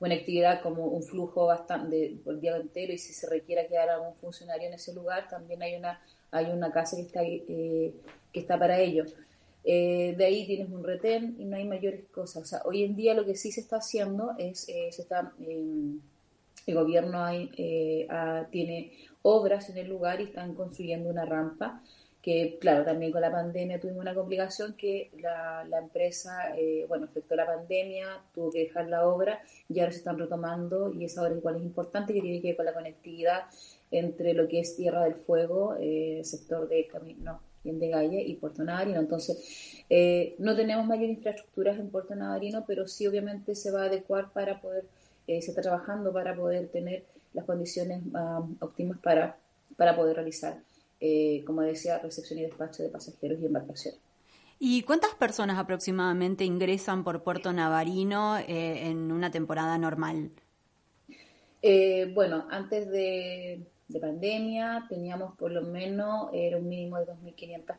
una 0.00 0.14
actividad 0.14 0.60
como 0.60 0.86
un 0.86 1.04
flujo 1.04 1.46
bastante 1.46 2.16
por 2.24 2.34
el 2.34 2.40
día 2.40 2.56
entero 2.56 2.92
y 2.92 2.98
si 2.98 3.12
se 3.12 3.28
requiera 3.28 3.68
quedar 3.68 3.90
algún 3.90 4.16
funcionario 4.16 4.66
en 4.66 4.74
ese 4.74 4.92
lugar, 4.92 5.28
también 5.28 5.62
hay 5.62 5.76
una, 5.76 6.00
hay 6.32 6.46
una 6.46 6.72
casa 6.72 6.96
que 6.96 7.02
está, 7.02 7.22
eh, 7.22 7.94
que 8.32 8.40
está 8.40 8.58
para 8.58 8.80
ello. 8.80 9.04
Eh, 9.64 10.14
de 10.16 10.24
ahí 10.24 10.46
tienes 10.46 10.70
un 10.70 10.82
retén 10.82 11.36
y 11.38 11.44
no 11.44 11.56
hay 11.56 11.64
mayores 11.64 12.04
cosas. 12.12 12.42
O 12.42 12.46
sea, 12.46 12.62
hoy 12.64 12.84
en 12.84 12.96
día 12.96 13.14
lo 13.14 13.24
que 13.24 13.36
sí 13.36 13.52
se 13.52 13.60
está 13.60 13.76
haciendo 13.76 14.32
es, 14.38 14.68
eh, 14.68 14.88
se 14.90 15.02
está, 15.02 15.32
em, 15.46 16.00
el 16.66 16.74
gobierno 16.74 17.22
hay, 17.22 17.50
eh, 17.56 18.06
tiene 18.50 18.92
obras 19.22 19.68
en 19.70 19.78
el 19.78 19.88
lugar 19.88 20.20
y 20.20 20.24
están 20.24 20.54
construyendo 20.54 21.10
una 21.10 21.24
rampa 21.24 21.82
que, 22.22 22.58
claro, 22.60 22.84
también 22.84 23.12
con 23.12 23.22
la 23.22 23.30
pandemia 23.30 23.80
tuvimos 23.80 24.02
una 24.02 24.14
complicación 24.14 24.74
que 24.74 25.10
la, 25.20 25.64
la 25.64 25.78
empresa, 25.78 26.54
bueno, 26.86 27.06
afectó 27.06 27.34
la 27.34 27.46
pandemia, 27.46 28.20
tuvo 28.34 28.50
que 28.50 28.60
dejar 28.60 28.88
la 28.88 29.06
obra 29.08 29.40
y 29.70 29.80
ahora 29.80 29.92
se 29.92 29.98
están 29.98 30.18
retomando 30.18 30.92
y 30.92 31.06
esa 31.06 31.22
obra 31.22 31.34
igual 31.34 31.56
es 31.56 31.62
importante 31.62 32.12
que 32.12 32.20
tiene 32.20 32.42
que 32.42 32.48
ver 32.48 32.56
con 32.56 32.66
la 32.66 32.74
conectividad 32.74 33.44
entre 33.90 34.34
lo 34.34 34.48
que 34.48 34.60
es 34.60 34.76
Tierra 34.76 35.04
del 35.04 35.14
Fuego, 35.14 35.76
sector 36.22 36.68
de 36.68 36.86
camino, 37.62 37.78
de 37.78 37.88
Galle 37.88 38.22
y 38.22 38.34
Puerto 38.36 38.64
Navarino. 38.64 39.00
Entonces, 39.00 39.84
eh, 39.88 40.34
no 40.38 40.56
tenemos 40.56 40.86
mayor 40.86 41.08
infraestructuras 41.08 41.78
en 41.78 41.90
Puerto 41.90 42.14
Navarino, 42.14 42.64
pero 42.66 42.86
sí 42.86 43.06
obviamente 43.06 43.54
se 43.54 43.70
va 43.70 43.82
a 43.82 43.86
adecuar 43.86 44.32
para 44.32 44.60
poder, 44.60 44.84
eh, 45.26 45.42
se 45.42 45.50
está 45.50 45.62
trabajando 45.62 46.12
para 46.12 46.34
poder 46.34 46.68
tener 46.68 47.04
las 47.32 47.44
condiciones 47.44 48.02
um, 48.06 48.56
óptimas 48.60 48.98
para, 48.98 49.38
para 49.76 49.94
poder 49.94 50.16
realizar, 50.16 50.58
eh, 51.00 51.42
como 51.46 51.62
decía, 51.62 51.98
recepción 51.98 52.38
y 52.40 52.42
despacho 52.42 52.82
de 52.82 52.88
pasajeros 52.88 53.40
y 53.40 53.46
embarcaciones. 53.46 54.00
¿Y 54.58 54.82
cuántas 54.82 55.14
personas 55.14 55.58
aproximadamente 55.58 56.44
ingresan 56.44 57.02
por 57.02 57.22
Puerto 57.22 57.50
Navarino 57.52 58.36
en 58.46 59.10
una 59.10 59.30
temporada 59.30 59.78
normal? 59.78 60.32
bueno, 62.14 62.46
antes 62.50 62.90
de, 62.90 63.69
de 63.92 64.00
pandemia, 64.00 64.86
teníamos 64.88 65.36
por 65.36 65.50
lo 65.50 65.62
menos, 65.62 66.30
era 66.32 66.56
un 66.56 66.68
mínimo 66.68 66.98
de 66.98 67.06
2.500 67.06 67.76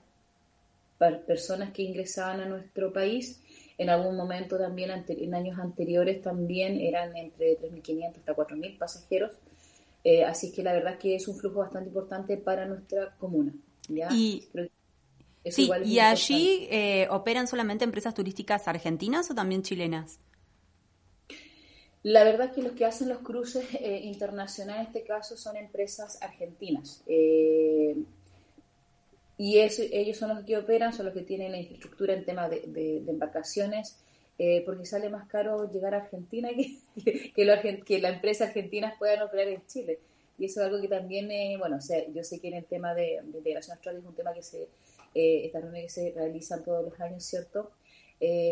personas 1.25 1.71
que 1.71 1.81
ingresaban 1.81 2.41
a 2.41 2.45
nuestro 2.45 2.93
país. 2.93 3.41
En 3.77 3.89
algún 3.89 4.15
momento 4.15 4.57
también, 4.57 4.91
en 5.07 5.33
años 5.33 5.57
anteriores, 5.57 6.21
también 6.21 6.79
eran 6.79 7.15
entre 7.17 7.57
3.500 7.59 8.17
hasta 8.17 8.35
4.000 8.35 8.77
pasajeros. 8.77 9.31
Eh, 10.03 10.23
así 10.23 10.51
que 10.51 10.63
la 10.63 10.73
verdad 10.73 10.93
es 10.93 10.99
que 10.99 11.15
es 11.15 11.27
un 11.27 11.35
flujo 11.35 11.59
bastante 11.59 11.89
importante 11.89 12.37
para 12.37 12.65
nuestra 12.65 13.15
comuna. 13.17 13.53
¿ya? 13.87 14.09
Y, 14.11 14.47
sí, 15.45 15.69
¿y 15.85 15.99
allí 15.99 16.67
eh, 16.69 17.07
operan 17.09 17.47
solamente 17.47 17.83
empresas 17.83 18.13
turísticas 18.13 18.67
argentinas 18.67 19.31
o 19.31 19.35
también 19.35 19.63
chilenas? 19.63 20.19
La 22.03 22.23
verdad 22.23 22.47
es 22.47 22.53
que 22.53 22.63
los 22.63 22.71
que 22.71 22.85
hacen 22.85 23.09
los 23.09 23.19
cruces 23.19 23.65
eh, 23.75 24.01
internacionales 24.03 24.87
en 24.87 24.87
este 24.87 25.03
caso 25.03 25.37
son 25.37 25.55
empresas 25.55 26.21
argentinas. 26.21 27.03
Eh, 27.05 27.95
y 29.37 29.59
ellos 29.59 30.17
son 30.17 30.29
los 30.29 30.43
que 30.45 30.57
operan, 30.57 30.93
son 30.93 31.07
los 31.07 31.15
que 31.15 31.21
tienen 31.21 31.51
la 31.51 31.57
infraestructura 31.57 32.13
en 32.13 32.25
tema 32.25 32.47
de, 32.47 33.03
embarcaciones, 33.07 33.97
eh, 34.37 34.61
porque 34.65 34.85
sale 34.85 35.09
más 35.09 35.27
caro 35.27 35.71
llegar 35.71 35.95
a 35.95 35.97
Argentina 35.97 36.49
que, 36.49 36.77
que, 37.35 37.81
que 37.83 37.99
las 37.99 38.15
empresas 38.15 38.49
argentinas 38.49 38.97
puedan 38.97 39.21
operar 39.23 39.47
en 39.47 39.65
Chile. 39.65 39.99
Y 40.37 40.45
eso 40.45 40.61
es 40.61 40.67
algo 40.67 40.81
que 40.81 40.87
también, 40.87 41.27
bueno, 41.59 41.77
o 41.77 42.11
yo 42.13 42.23
sé 42.23 42.39
que 42.39 42.47
en 42.47 42.55
el 42.55 42.65
tema 42.65 42.95
de, 42.95 43.19
integración 43.23 43.77
astral 43.77 43.97
es 43.97 44.05
un 44.05 44.15
tema 44.15 44.33
que 44.33 44.41
se, 44.41 44.67
estas 45.13 45.61
reuniones 45.61 45.93
que 45.93 46.01
se 46.01 46.11
realizan 46.11 46.63
todos 46.63 46.83
los 46.83 46.99
años, 46.99 47.23
¿cierto? 47.23 47.71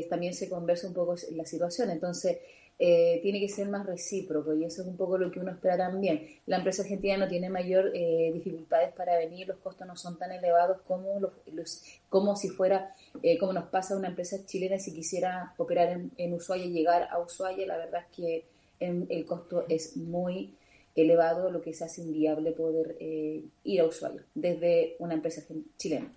también 0.09 0.33
se 0.33 0.49
conversa 0.49 0.87
un 0.87 0.93
poco 0.93 1.15
la 1.31 1.45
situación. 1.45 1.91
Entonces, 1.91 2.37
eh, 2.81 3.19
tiene 3.21 3.41
que 3.41 3.49
ser 3.49 3.67
más 3.67 3.85
recíproco 3.85 4.53
y 4.53 4.63
eso 4.63 4.83
es 4.83 4.87
un 4.87 4.95
poco 4.95 5.17
lo 5.17 5.29
que 5.29 5.41
uno 5.41 5.51
espera 5.51 5.75
también. 5.77 6.25
La 6.45 6.57
empresa 6.57 6.81
argentina 6.81 7.17
no 7.17 7.27
tiene 7.27 7.49
mayor 7.49 7.91
eh, 7.93 8.31
dificultades 8.33 8.93
para 8.93 9.17
venir, 9.17 9.49
los 9.49 9.57
costos 9.57 9.85
no 9.85 9.97
son 9.97 10.17
tan 10.17 10.31
elevados 10.31 10.79
como, 10.87 11.19
los, 11.19 11.83
como 12.07 12.37
si 12.37 12.47
fuera, 12.47 12.95
eh, 13.21 13.37
como 13.37 13.51
nos 13.51 13.65
pasa 13.65 13.95
a 13.95 13.97
una 13.97 14.07
empresa 14.07 14.45
chilena 14.45 14.79
si 14.79 14.93
quisiera 14.93 15.53
operar 15.57 15.89
en, 15.89 16.11
en 16.15 16.33
Ushuaia 16.33 16.65
y 16.65 16.71
llegar 16.71 17.09
a 17.11 17.19
Ushuaia, 17.19 17.67
la 17.67 17.75
verdad 17.75 18.03
es 18.09 18.15
que 18.15 18.45
el 18.79 19.25
costo 19.25 19.65
es 19.67 19.97
muy 19.97 20.55
elevado, 20.95 21.51
lo 21.51 21.61
que 21.61 21.73
se 21.73 21.83
hace 21.83 22.01
inviable 22.01 22.53
poder 22.53 22.95
ir 23.01 23.81
a 23.81 23.85
Ushuaia 23.85 24.23
desde 24.33 24.95
una 24.99 25.15
empresa 25.15 25.41
chilena. 25.77 26.09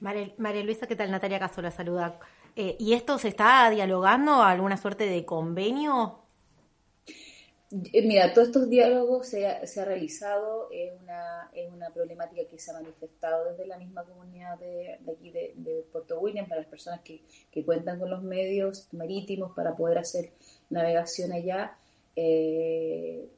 María, 0.00 0.64
Luisa, 0.64 0.88
¿qué 0.88 0.96
tal? 0.96 1.12
Natalia 1.12 1.38
Casola 1.38 1.70
saluda. 1.70 2.18
Eh, 2.56 2.76
¿Y 2.78 2.94
esto 2.94 3.18
se 3.18 3.28
está 3.28 3.70
dialogando? 3.70 4.42
¿Alguna 4.42 4.76
suerte 4.76 5.06
de 5.06 5.24
convenio? 5.24 6.18
Eh, 7.70 8.06
mira, 8.06 8.32
todos 8.32 8.48
estos 8.48 8.70
diálogos 8.70 9.28
se 9.28 9.46
ha, 9.46 9.84
realizado, 9.84 10.70
es 10.72 10.90
una, 11.02 11.50
es 11.52 11.70
una 11.70 11.90
problemática 11.90 12.42
que 12.48 12.58
se 12.58 12.70
ha 12.70 12.74
manifestado 12.74 13.50
desde 13.50 13.66
la 13.66 13.76
misma 13.76 14.04
comunidad 14.04 14.58
de, 14.58 14.98
aquí 15.12 15.30
de, 15.30 15.84
Puerto 15.92 16.18
William 16.18 16.48
para 16.48 16.62
las 16.62 16.70
personas 16.70 17.00
que, 17.00 17.20
que, 17.52 17.64
cuentan 17.66 17.98
con 17.98 18.08
los 18.08 18.22
medios 18.22 18.88
marítimos 18.92 19.52
para 19.54 19.76
poder 19.76 19.98
hacer 19.98 20.32
navegación 20.70 21.32
allá. 21.32 21.76
Eh, 22.16 23.28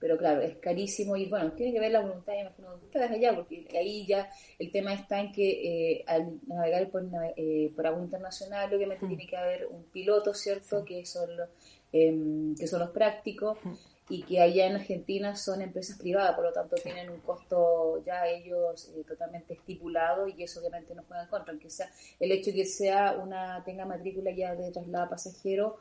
pero 0.00 0.16
claro, 0.16 0.40
es 0.42 0.56
carísimo 0.58 1.16
y 1.16 1.26
bueno, 1.26 1.52
tiene 1.52 1.72
que 1.72 1.80
ver 1.80 1.92
la 1.92 2.00
voluntad, 2.00 2.34
imagino, 2.38 2.76
de 2.76 2.86
ustedes 2.86 3.10
allá, 3.10 3.34
porque 3.34 3.66
ahí 3.76 4.06
ya 4.06 4.30
el 4.58 4.70
tema 4.70 4.94
está 4.94 5.20
en 5.20 5.32
que 5.32 5.96
eh, 5.96 6.04
al 6.06 6.38
navegar 6.46 6.88
por, 6.90 7.04
eh, 7.36 7.72
por 7.74 7.86
agua 7.86 8.02
internacional, 8.02 8.72
obviamente 8.72 9.04
mm. 9.04 9.08
tiene 9.08 9.26
que 9.26 9.36
haber 9.36 9.66
un 9.66 9.84
piloto, 9.84 10.34
¿cierto? 10.34 10.84
Que, 10.84 11.04
son 11.04 11.36
los, 11.36 11.48
em, 11.92 12.54
que 12.54 12.66
son 12.68 12.80
los 12.80 12.90
prácticos 12.90 13.58
mm. 13.64 13.72
y 14.10 14.22
que 14.22 14.40
allá 14.40 14.66
en 14.66 14.76
Argentina 14.76 15.34
son 15.34 15.62
empresas 15.62 15.98
privadas, 15.98 16.36
por 16.36 16.44
lo 16.44 16.52
tanto 16.52 16.76
tienen 16.76 17.10
un 17.10 17.20
costo 17.20 18.00
ya 18.04 18.28
ellos 18.28 18.92
eh, 18.96 19.02
totalmente 19.02 19.54
estipulado 19.54 20.28
y 20.28 20.44
eso 20.44 20.60
obviamente 20.60 20.94
no 20.94 21.02
juega 21.08 21.24
en 21.24 21.28
contra, 21.28 21.52
aunque 21.52 21.70
sea 21.70 21.90
el 22.20 22.30
hecho 22.30 22.50
de 22.50 22.58
que 22.58 22.66
sea 22.66 23.16
una 23.20 23.64
tenga 23.64 23.84
matrícula 23.84 24.30
ya 24.30 24.54
de 24.54 24.70
traslado 24.70 25.10
pasajero 25.10 25.78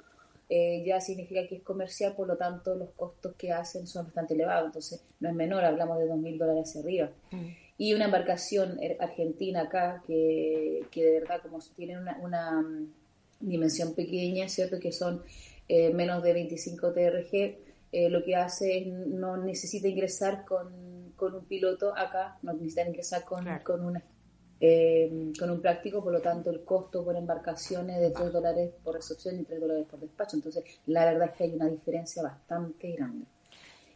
eh, 0.50 0.84
ya 0.86 1.01
significa 1.01 1.46
que 1.46 1.56
es 1.56 1.62
comercial, 1.62 2.16
por 2.16 2.27
lo 2.27 2.38
tanto 2.38 2.75
los 2.75 2.92
costos 2.92 3.36
que 3.36 3.51
hacen 3.51 3.86
son 3.86 4.06
bastante 4.06 4.34
elevados, 4.34 4.68
entonces 4.68 5.04
no 5.20 5.30
es 5.30 5.36
menor, 5.36 5.66
hablamos 5.66 6.00
de 6.00 6.06
2.000 6.10 6.38
dólares 6.38 6.70
hacia 6.70 6.82
arriba. 6.82 7.12
Mm. 7.32 7.48
Y 7.80 7.94
una 7.94 8.06
embarcación 8.06 8.82
er, 8.82 8.98
argentina 9.00 9.63
acá 9.63 10.01
que, 10.08 10.86
que 10.89 11.04
de 11.04 11.20
verdad 11.20 11.42
como 11.42 11.60
tiene 11.75 12.00
una, 12.00 12.18
una 12.20 12.62
mm, 12.62 12.94
dimensión 13.42 13.94
pequeña, 13.94 14.48
¿cierto? 14.48 14.80
Que 14.80 14.92
son 14.92 15.22
eh, 15.68 15.94
menos 15.94 16.24
de 16.24 16.34
25 16.34 16.94
TRG, 16.94 17.58
eh, 17.92 18.10
lo 18.10 18.24
que 18.24 18.36
hace 18.36 18.77
es 18.77 18.88
no 18.88 19.38
necesita 19.38 19.88
ingresar 19.88 20.46
con, 20.46 21.12
con, 21.16 21.36
un 21.36 21.46
piloto 21.46 21.96
acá, 21.96 22.38
no 22.42 22.54
necesita 22.54 22.88
ingresar 22.88 23.25
con, 23.25 23.46
con 23.63 23.86
una 23.86 24.01
eh, 24.60 25.32
con 25.40 25.52
un 25.52 25.62
práctico, 25.62 26.04
por 26.04 26.12
lo 26.12 26.22
tanto 26.22 26.50
el 26.50 26.64
costo 26.64 27.04
por 27.06 27.16
embarcaciones 27.16 28.00
de 28.00 28.12
3 28.12 28.32
dólares 28.32 28.72
por 28.84 28.96
recepción 28.96 29.40
y 29.40 29.44
3 29.44 29.60
dólares 29.60 29.86
por 29.90 30.00
despacho. 30.00 30.36
Entonces, 30.36 30.64
la 30.88 31.06
verdad 31.06 31.30
es 31.30 31.38
que 31.38 31.44
hay 31.44 31.54
una 31.54 31.70
diferencia 31.70 32.24
bastante 32.24 32.92
grande. 32.94 33.26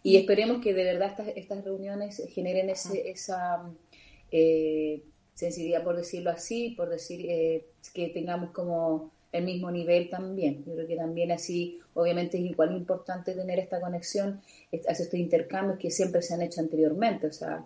Y 0.04 0.18
esperemos 0.18 0.62
que 0.62 0.74
de 0.74 0.84
verdad 0.84 1.10
estas, 1.10 1.28
estas 1.36 1.64
reuniones 1.64 2.22
generen 2.34 2.70
ese, 2.70 3.10
esa 3.10 3.72
eh, 4.32 5.04
sensibilidad, 5.34 5.84
por 5.84 5.96
decirlo 5.96 6.30
así, 6.32 6.74
por 6.78 6.90
decir 6.90 7.26
eh, 7.30 7.66
que 7.94 8.10
tengamos 8.10 8.52
como 8.52 9.12
el 9.32 9.44
mismo 9.44 9.72
nivel 9.72 10.10
también. 10.10 10.64
Yo 10.66 10.74
creo 10.74 10.88
que 10.88 10.96
también 10.96 11.32
así, 11.32 11.80
obviamente 11.94 12.38
es 12.38 12.44
igual 12.44 12.76
importante 12.76 13.34
tener 13.34 13.60
esta 13.60 13.80
conexión, 13.80 14.42
hacer 14.72 15.06
estos 15.06 15.20
intercambios 15.20 15.80
que 15.80 15.90
siempre 15.90 16.22
se 16.22 16.34
han 16.34 16.42
hecho 16.42 16.62
anteriormente. 16.62 17.28
O 17.28 17.32
sea, 17.32 17.66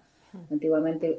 Antiguamente, 0.51 1.18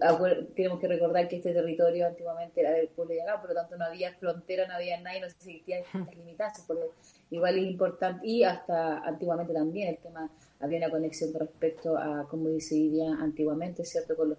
tenemos 0.54 0.80
que 0.80 0.88
recordar 0.88 1.28
que 1.28 1.36
este 1.36 1.52
territorio 1.52 2.06
antiguamente 2.06 2.60
era 2.60 2.72
del 2.72 2.88
pueblo 2.88 3.14
de 3.14 3.22
acá, 3.22 3.40
por 3.40 3.50
lo 3.50 3.56
tanto 3.56 3.76
no 3.76 3.84
había 3.84 4.12
frontera, 4.14 4.66
no 4.66 4.74
había 4.74 5.00
nada 5.00 5.16
y 5.16 5.20
no 5.20 5.26
existían 5.26 5.82
limitaciones. 6.16 6.86
igual 7.30 7.58
es 7.58 7.64
importante, 7.64 8.26
y 8.26 8.42
hasta 8.42 8.98
antiguamente 8.98 9.52
también 9.52 9.88
el 9.88 9.98
tema, 9.98 10.30
había 10.60 10.78
una 10.78 10.90
conexión 10.90 11.32
con 11.32 11.42
respecto 11.42 11.96
a 11.96 12.26
cómo 12.28 12.48
decidía 12.48 13.12
antiguamente, 13.20 13.84
¿cierto? 13.84 14.16
Con 14.16 14.30
los, 14.30 14.38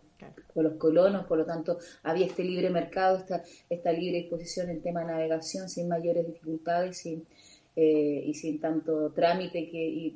con 0.53 0.63
los 0.63 0.73
colonos, 0.73 1.25
por 1.25 1.37
lo 1.37 1.45
tanto 1.45 1.77
había 2.03 2.25
este 2.25 2.43
libre 2.43 2.69
mercado, 2.69 3.17
esta, 3.17 3.43
esta 3.69 3.91
libre 3.91 4.19
disposición 4.19 4.69
en 4.69 4.81
tema 4.81 5.01
de 5.01 5.07
navegación 5.07 5.69
sin 5.69 5.87
mayores 5.87 6.25
dificultades, 6.25 6.97
sin, 6.97 7.25
eh, 7.75 8.23
y 8.25 8.33
sin 8.33 8.59
tanto 8.59 9.11
trámite 9.11 9.69
que, 9.69 9.77
y 9.77 10.15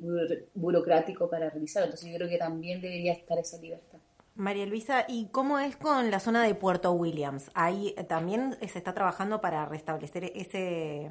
burocrático 0.54 1.30
para 1.30 1.48
realizar. 1.48 1.84
Entonces 1.84 2.10
yo 2.10 2.16
creo 2.16 2.28
que 2.28 2.38
también 2.38 2.80
debería 2.80 3.12
estar 3.12 3.38
esa 3.38 3.56
libertad. 3.58 3.91
María 4.34 4.66
Luisa, 4.66 5.04
¿y 5.08 5.28
cómo 5.30 5.58
es 5.58 5.76
con 5.76 6.10
la 6.10 6.20
zona 6.20 6.42
de 6.42 6.54
Puerto 6.54 6.92
Williams? 6.92 7.50
Ahí 7.54 7.94
eh, 7.96 8.04
también 8.04 8.56
se 8.66 8.78
está 8.78 8.94
trabajando 8.94 9.40
para 9.40 9.66
restablecer 9.66 10.24
ese 10.34 11.10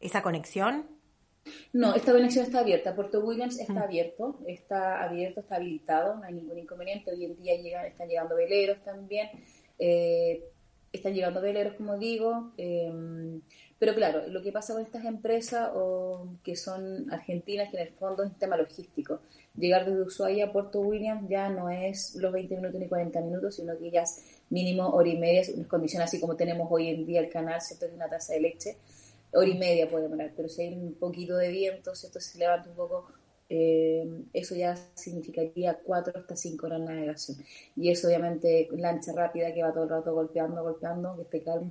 esa 0.00 0.22
conexión. 0.22 0.86
No, 1.72 1.94
esta 1.94 2.12
conexión 2.12 2.44
está 2.44 2.60
abierta. 2.60 2.94
Puerto 2.94 3.20
Williams 3.20 3.58
está 3.58 3.82
abierto, 3.82 4.38
está 4.46 5.02
abierto, 5.02 5.40
está 5.40 5.56
habilitado, 5.56 6.16
no 6.16 6.24
hay 6.24 6.34
ningún 6.34 6.58
inconveniente. 6.58 7.10
Hoy 7.10 7.24
en 7.24 7.36
día 7.36 7.56
llegan, 7.56 7.84
están 7.84 8.08
llegando 8.08 8.36
veleros 8.36 8.82
también. 8.84 9.28
Eh, 9.78 10.44
están 10.96 11.14
llegando 11.14 11.40
veleros, 11.40 11.74
como 11.74 11.98
digo. 11.98 12.52
Eh, 12.56 13.40
pero 13.78 13.94
claro, 13.94 14.26
lo 14.28 14.40
que 14.42 14.52
pasa 14.52 14.72
con 14.72 14.82
estas 14.82 15.04
empresas 15.04 15.70
o, 15.74 16.28
que 16.42 16.56
son 16.56 17.12
argentinas, 17.12 17.70
que 17.70 17.76
en 17.76 17.88
el 17.88 17.92
fondo 17.92 18.22
es 18.22 18.30
un 18.30 18.38
tema 18.38 18.56
logístico. 18.56 19.20
Llegar 19.56 19.84
desde 19.84 20.02
Ushuaia 20.02 20.46
a 20.46 20.52
Puerto 20.52 20.80
Williams 20.80 21.28
ya 21.28 21.48
no 21.50 21.68
es 21.68 22.14
los 22.14 22.32
20 22.32 22.56
minutos 22.56 22.80
ni 22.80 22.88
40 22.88 23.20
minutos, 23.20 23.56
sino 23.56 23.76
que 23.76 23.90
ya 23.90 24.02
es 24.02 24.40
mínimo 24.50 24.88
hora 24.88 25.08
y 25.08 25.18
media, 25.18 25.42
en 25.42 25.64
condiciones 25.64 26.08
así 26.08 26.20
como 26.20 26.36
tenemos 26.36 26.68
hoy 26.70 26.88
en 26.88 27.04
día 27.04 27.20
el 27.20 27.28
canal, 27.28 27.60
¿cierto? 27.60 27.86
Que 27.88 27.94
una 27.94 28.08
taza 28.08 28.32
de 28.34 28.40
leche, 28.40 28.76
hora 29.32 29.48
y 29.48 29.58
media 29.58 29.88
puede 29.88 30.04
demorar, 30.04 30.32
pero 30.36 30.48
si 30.48 30.62
hay 30.62 30.74
un 30.74 30.94
poquito 30.94 31.36
de 31.36 31.50
viento, 31.50 31.94
¿cierto? 31.94 32.20
Se 32.20 32.38
levanta 32.38 32.70
un 32.70 32.76
poco 32.76 33.08
eh, 33.48 34.24
eso 34.32 34.54
ya 34.54 34.74
significaría 34.94 35.78
cuatro 35.84 36.18
hasta 36.18 36.34
cinco 36.34 36.66
horas 36.66 36.80
de 36.80 36.86
navegación. 36.86 37.38
Y 37.76 37.90
eso 37.90 38.08
obviamente 38.08 38.68
lancha 38.72 39.12
rápida 39.12 39.52
que 39.52 39.62
va 39.62 39.72
todo 39.72 39.84
el 39.84 39.90
rato 39.90 40.14
golpeando, 40.14 40.62
golpeando, 40.62 41.16
que 41.16 41.22
esté 41.22 41.42
calmo, 41.42 41.70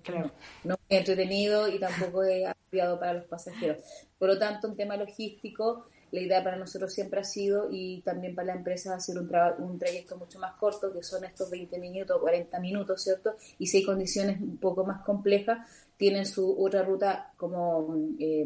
no, 0.63 0.75
es 0.87 0.99
entretenido 0.99 1.67
y 1.67 1.79
tampoco 1.79 2.23
es 2.23 2.45
apropiado 2.47 2.99
para 2.99 3.13
los 3.13 3.25
pasajeros. 3.25 3.77
Por 4.19 4.29
lo 4.29 4.39
tanto, 4.39 4.67
un 4.67 4.75
tema 4.75 4.97
logístico, 4.97 5.87
la 6.11 6.21
idea 6.21 6.43
para 6.43 6.57
nosotros 6.57 6.93
siempre 6.93 7.19
ha 7.19 7.23
sido, 7.23 7.69
y 7.71 8.01
también 8.01 8.35
para 8.35 8.47
la 8.47 8.53
empresa, 8.53 8.93
hacer 8.93 9.17
un, 9.17 9.31
un 9.57 9.79
trayecto 9.79 10.15
mucho 10.15 10.39
más 10.39 10.53
corto, 10.53 10.93
que 10.93 11.01
son 11.01 11.25
estos 11.25 11.49
20 11.49 11.79
minutos, 11.79 12.21
40 12.21 12.59
minutos, 12.59 13.01
¿cierto? 13.01 13.35
Y 13.57 13.65
si 13.65 13.77
hay 13.77 13.83
condiciones 13.83 14.39
un 14.39 14.57
poco 14.57 14.85
más 14.85 15.03
complejas, 15.03 15.67
tienen 15.97 16.27
su 16.27 16.55
otra 16.63 16.83
ruta 16.83 17.33
como 17.35 17.95
eh, 18.19 18.45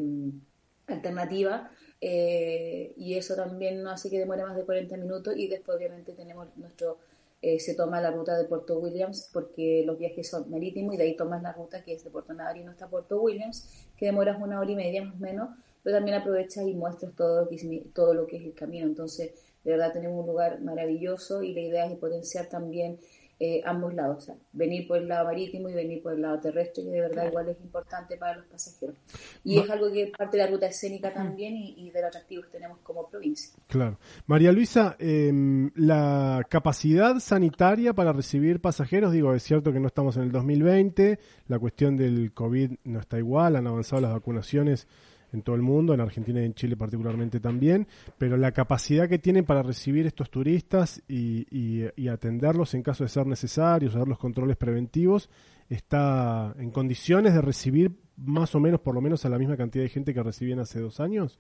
alternativa 0.88 1.70
eh, 2.02 2.94
y 2.98 3.16
eso 3.16 3.36
también 3.36 3.84
no 3.84 3.90
hace 3.90 4.10
que 4.10 4.20
demore 4.20 4.44
más 4.44 4.56
de 4.56 4.64
40 4.64 4.98
minutos 4.98 5.36
y 5.36 5.48
después 5.48 5.78
obviamente 5.78 6.14
tenemos 6.14 6.48
nuestro 6.58 6.98
eh, 7.42 7.60
se 7.60 7.76
toma 7.76 8.02
la 8.02 8.10
ruta 8.10 8.36
de 8.36 8.46
Puerto 8.46 8.80
Williams 8.80 9.30
porque 9.32 9.84
los 9.86 10.00
viajes 10.00 10.28
son 10.28 10.50
marítimos 10.50 10.96
y 10.96 10.98
de 10.98 11.04
ahí 11.04 11.16
tomas 11.16 11.44
la 11.44 11.54
ruta 11.54 11.84
que 11.84 11.94
es 11.94 12.04
de 12.04 12.10
Puerto 12.10 12.34
Navarino 12.34 12.72
hasta 12.72 12.88
Puerto 12.88 13.22
Williams 13.22 13.88
que 13.96 14.08
demoras 14.08 14.42
una 14.42 14.60
hora 14.60 14.72
y 14.72 14.76
media 14.76 15.04
más 15.04 15.16
o 15.16 15.20
menos 15.20 15.50
pero 15.84 16.00
también 16.00 16.18
aprovechas 16.18 16.68
y 16.68 16.74
muestras 16.74 17.14
todo 17.16 17.48
todo 17.94 18.14
lo 18.14 18.28
que 18.28 18.36
es 18.36 18.44
el 18.44 18.54
camino. 18.54 18.86
Entonces 18.86 19.32
de 19.64 19.72
verdad 19.72 19.94
tenemos 19.94 20.20
un 20.20 20.28
lugar 20.28 20.60
maravilloso 20.60 21.44
y 21.44 21.54
la 21.54 21.62
idea 21.62 21.86
es 21.86 21.98
potenciar 21.98 22.48
también 22.48 23.00
eh, 23.40 23.62
ambos 23.66 23.94
lados, 23.94 24.18
o 24.18 24.22
sea, 24.22 24.36
venir 24.52 24.88
por 24.88 24.98
el 24.98 25.08
lado 25.08 25.26
marítimo 25.26 25.70
y 25.70 25.74
venir 25.74 26.02
por 26.02 26.14
el 26.14 26.22
lado 26.24 26.40
terrestre, 26.40 26.84
que 26.84 26.90
de 26.90 27.02
verdad 27.02 27.28
igual 27.28 27.48
es 27.50 27.60
importante 27.62 28.18
para 28.18 28.38
los 28.38 28.46
pasajeros. 28.48 28.96
Y 29.44 29.60
es 29.60 29.70
algo 29.70 29.92
que 29.92 30.04
es 30.04 30.12
parte 30.12 30.38
de 30.38 30.44
la 30.44 30.50
ruta 30.50 30.66
escénica 30.66 31.14
también 31.14 31.56
y, 31.56 31.92
de 31.92 32.02
los 32.02 32.08
atractivos 32.08 32.46
que 32.48 32.54
tenemos 32.54 32.80
como 32.80 33.08
provincia. 33.08 33.54
Claro. 33.68 34.00
María 34.26 34.52
Luisa, 34.52 34.96
em, 34.98 35.70
la 35.76 36.46
capacidad 36.50 37.20
sanitaria 37.20 37.94
para 37.94 38.12
recibir 38.12 38.60
pasajeros, 38.60 39.12
digo, 39.12 39.34
es 39.36 39.44
cierto 39.44 39.72
que 39.72 39.80
no 39.80 39.88
estamos 39.88 40.18
en 40.18 40.24
el 40.24 40.32
2020, 40.32 41.20
la 41.48 41.60
cuestión 41.60 41.96
del 41.96 42.34
COVID 42.34 42.72
no 42.86 43.00
está 43.00 43.20
igual, 43.20 43.56
han 43.56 43.68
avanzado 43.68 44.02
las 44.02 44.14
vacunaciones 44.14 44.88
en 45.34 45.42
todo 45.42 45.56
el 45.56 45.62
mundo, 45.62 45.94
en 45.94 46.02
Argentina 46.02 46.42
y 46.42 46.46
en 46.46 46.54
Chile 46.54 46.78
particularmente 46.78 47.40
también, 47.40 47.88
pero 48.18 48.38
la 48.38 48.52
capacidad 48.52 49.10
que 49.10 49.20
tienen 49.20 49.46
para 49.46 49.64
recibir 49.64 50.06
estos 50.08 50.30
turistas 50.30 51.02
y, 51.08 51.86
atenderlos 52.08 52.74
en 52.74 52.84
caso 52.84 53.04
de 53.04 53.10
ser 53.10 53.28
necesario, 53.28 53.90
hacer 53.90 54.08
los 54.08 54.18
controles 54.18 54.58
preventivos, 54.58 55.30
está 55.70 56.56
en 56.58 56.72
condiciones 56.72 57.34
de 57.34 57.42
recibir 57.42 57.92
más 58.16 58.56
o 58.56 58.60
menos, 58.60 58.82
por 58.82 58.96
lo 58.96 59.02
menos, 59.02 59.26
a 59.26 59.30
la 59.30 59.38
misma 59.38 59.58
cantidad 59.58 59.84
de 59.84 59.90
gente 59.90 60.14
que 60.14 60.24
recibían 60.24 60.60
hace 60.60 60.80
dos 60.80 61.00
años? 61.00 61.40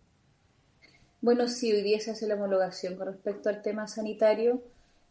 Bueno, 1.21 1.47
sí, 1.47 1.71
hoy 1.71 1.81
día 1.81 1.99
se 1.99 2.11
hace 2.11 2.27
la 2.27 2.35
homologación 2.35 2.95
con 2.95 3.07
respecto 3.07 3.49
al 3.49 3.61
tema 3.61 3.87
sanitario. 3.87 4.61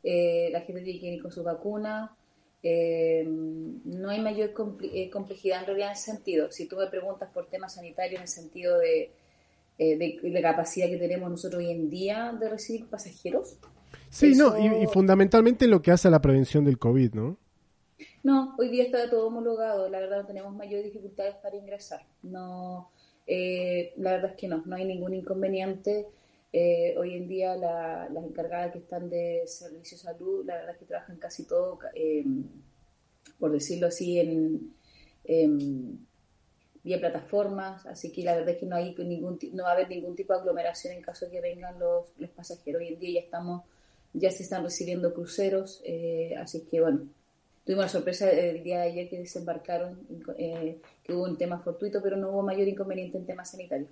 Eh, 0.05 0.51
la 0.53 0.61
gente 0.61 0.83
tiene 0.83 1.01
que 1.01 1.15
ir 1.15 1.23
con 1.23 1.33
su 1.33 1.43
vacuna, 1.43 2.16
eh, 2.69 3.25
no 3.25 4.11
hay 4.11 4.21
mayor 4.21 4.53
eh, 4.93 5.09
complejidad 5.11 5.61
en 5.61 5.67
realidad 5.67 5.91
en 5.91 5.93
ese 5.93 6.11
sentido. 6.11 6.51
Si 6.51 6.67
tú 6.67 6.75
me 6.77 6.89
preguntas 6.89 7.31
por 7.33 7.47
temas 7.47 7.75
sanitarios 7.75 8.17
en 8.17 8.23
el 8.23 8.29
sentido 8.29 8.79
de, 8.79 9.13
eh, 9.79 9.97
de, 9.97 10.31
la 10.31 10.43
capacidad 10.43 10.89
que 10.89 10.97
tenemos 10.97 11.31
nosotros 11.31 11.63
hoy 11.63 11.71
en 11.71 11.89
día 11.89 12.37
de 12.39 12.49
recibir 12.49 12.87
pasajeros. 12.87 13.57
Sí, 14.11 14.35
no, 14.35 14.59
y, 14.59 14.85
fundamentalmente 14.89 15.69
lo 15.69 15.81
que 15.81 15.93
hace 15.93 16.09
a 16.09 16.11
la 16.11 16.21
prevención 16.21 16.65
del 16.65 16.77
COVID, 16.77 17.15
¿no? 17.15 17.37
No, 18.25 18.57
hoy 18.59 18.69
día 18.69 18.83
está 18.83 19.09
todo 19.09 19.29
homologado, 19.29 19.89
la 19.89 20.01
verdad 20.01 20.23
no 20.23 20.27
tenemos 20.27 20.53
mayores 20.53 20.87
dificultades 20.87 21.37
para 21.37 21.55
ingresar. 21.55 22.05
No, 22.25 22.91
la 23.29 24.11
verdad 24.11 24.33
es 24.33 24.37
que 24.37 24.49
no, 24.49 24.65
no 24.67 24.75
hay 24.75 24.87
ningún 24.87 25.15
inconveniente. 25.15 26.09
Eh, 26.53 26.95
hoy 26.97 27.15
en 27.15 27.29
día 27.29 27.57
las 27.57 28.25
encargadas 28.25 28.73
que 28.73 28.79
están 28.79 29.11
de 29.11 29.43
servicio 29.47 29.97
de 29.97 30.03
salud, 30.03 30.45
la 30.47 30.55
verdad 30.55 30.73
es 30.73 30.79
que 30.79 30.87
trabajan 30.87 31.17
casi 31.19 31.45
todo, 31.45 31.79
em, 31.95 32.45
por 33.39 33.53
decirlo 33.53 33.89
así, 33.89 34.19
en, 34.19 36.07
vía 36.83 37.01
plataformas, 37.01 37.85
así 37.87 38.13
que 38.13 38.23
la 38.23 38.35
verdad 38.37 38.51
es 38.51 38.59
que 38.59 38.67
no, 38.67 38.77
hay 38.77 38.95
ningún, 38.97 39.41
no 39.53 39.65
va 39.65 39.71
a 39.71 39.73
haber 39.73 39.89
ningún 39.89 40.15
tipo 40.15 40.33
de 40.33 40.39
aglomeración 40.39 40.95
en 40.95 41.03
caso 41.03 41.27
de 41.27 41.33
que 41.33 41.41
vengan 41.41 41.79
los, 41.81 42.07
los 42.17 42.31
pasajeros. 42.31 42.81
Hoy 42.81 42.89
en 42.89 43.01
día 43.01 43.21
ya 43.21 43.25
estamos, 43.25 43.65
ya 44.13 44.31
se 44.31 44.45
están 44.45 44.63
recibiendo 44.63 45.13
cruceros, 45.13 45.83
eh, 45.85 46.37
así 46.39 46.61
que 46.71 46.81
bueno, 46.81 47.09
tuvimos 47.65 47.87
la 47.87 47.89
sorpresa 47.89 48.31
el 48.31 48.63
día 48.63 48.83
de 48.83 48.91
ayer 48.91 49.09
que 49.09 49.19
desembarcaron, 49.19 49.99
eh, 50.39 50.81
que 51.03 51.13
hubo 51.13 51.25
un 51.25 51.37
tema 51.37 51.59
fortuito, 51.59 52.01
pero 52.01 52.17
no 52.17 52.31
hubo 52.31 52.43
mayor 52.43 52.69
inconveniente 52.69 53.19
en 53.19 53.27
temas 53.27 53.51
sanitarios. 53.51 53.91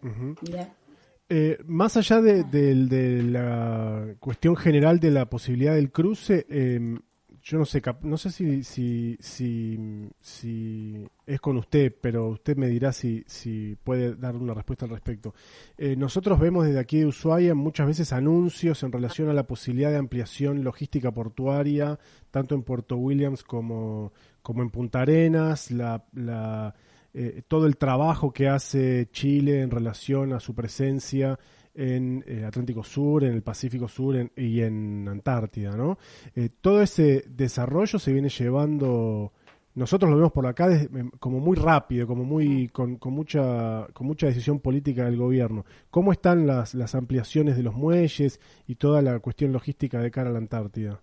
Eh, 1.28 1.59
más 1.64 1.97
allá 1.97 2.21
de, 2.21 2.45
de, 2.45 3.23
la 3.23 4.14
cuestión 4.21 4.57
general 4.57 5.00
de 5.00 5.11
la 5.11 5.28
posibilidad 5.28 5.75
del 5.75 5.90
cruce, 5.90 6.47
eh, 6.50 6.99
yo 7.45 7.59
no 7.59 7.66
sé, 7.66 7.83
no 8.02 8.16
sé 8.16 8.31
si, 8.31 8.64
si, 8.64 9.19
si, 9.21 10.09
si, 10.19 11.07
es 11.26 11.40
con 11.40 11.59
usted, 11.59 11.95
pero 12.00 12.28
usted 12.28 12.57
me 12.57 12.69
dirá 12.69 12.90
si, 12.90 13.23
si 13.26 13.76
puede 13.85 14.16
dar 14.16 14.35
una 14.35 14.54
respuesta 14.54 14.87
al 14.87 14.93
respecto. 14.93 15.35
Eh, 15.76 15.95
nosotros 15.95 16.40
vemos 16.40 16.64
desde 16.66 16.78
aquí 16.78 17.00
de 17.00 17.07
Ushuaia 17.07 17.54
muchas 17.54 17.87
veces 17.87 18.14
anuncios 18.14 18.83
en 18.83 18.93
relación 18.93 19.28
a 19.28 19.35
la 19.35 19.47
posibilidad 19.47 19.90
de 19.90 19.99
ampliación 19.99 20.64
logística 20.64 21.11
portuaria, 21.12 21.99
tanto 22.31 22.54
en 22.54 22.62
Puerto 22.62 22.97
Williams 22.97 23.45
como, 23.45 24.14
como 24.40 24.62
en 24.62 24.71
Punta 24.71 25.02
Arenas, 25.02 25.71
la, 25.71 26.02
la, 26.14 26.75
eh, 27.14 27.42
todo 27.47 27.66
el 27.66 27.76
trabajo 27.76 28.33
que 28.33 28.49
hace 28.49 29.09
Chile 29.12 29.61
en 29.62 29.71
relación 29.71 30.33
a 30.33 30.40
su 30.40 30.54
presencia 30.54 31.38
en 31.75 32.25
el 32.26 32.44
Atlántico 32.44 32.83
Sur, 32.83 33.25
en 33.25 33.35
el 33.35 33.42
Pacífico 33.42 33.88
Sur 33.88 34.30
y 34.37 34.61
en 34.61 35.09
Antártida, 35.09 35.76
¿no? 35.76 35.97
Eh, 36.35 36.50
todo 36.61 36.83
ese 36.83 37.25
desarrollo 37.28 37.99
se 37.99 38.12
viene 38.12 38.28
llevando, 38.28 39.33
nosotros 39.75 40.11
lo 40.11 40.16
vemos 40.16 40.33
por 40.33 40.47
acá 40.47 40.73
em, 40.73 41.11
como 41.21 41.40
muy 41.40 41.56
rápido, 41.56 42.06
como 42.06 42.25
muy 42.25 42.68
con, 42.68 42.99
mucha 43.04 43.87
con 43.92 44.06
mucha 44.06 44.26
decisión 44.26 44.61
política 44.61 45.04
del 45.04 45.16
gobierno. 45.16 45.64
¿Cómo 45.90 46.12
están 46.12 46.47
las, 46.47 46.75
las 46.75 46.94
ampliaciones 46.94 47.56
de 47.56 47.62
los 47.62 47.75
muelles 47.75 48.40
y 48.66 48.75
toda 48.75 49.02
la 49.02 49.18
cuestión 49.21 49.52
logística 49.52 50.00
de 50.00 50.11
cara 50.11 50.30
a 50.30 50.33
la 50.33 50.38
Antártida? 50.38 51.00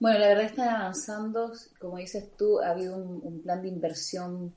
Bueno, 0.00 0.18
la 0.18 0.28
verdad 0.28 0.44
están 0.44 0.68
avanzando, 0.68 1.52
como 1.78 1.98
dices 1.98 2.36
tú, 2.36 2.60
ha 2.60 2.70
habido 2.70 2.96
un, 2.96 3.40
plan 3.40 3.62
de 3.62 3.68
inversión 3.68 4.52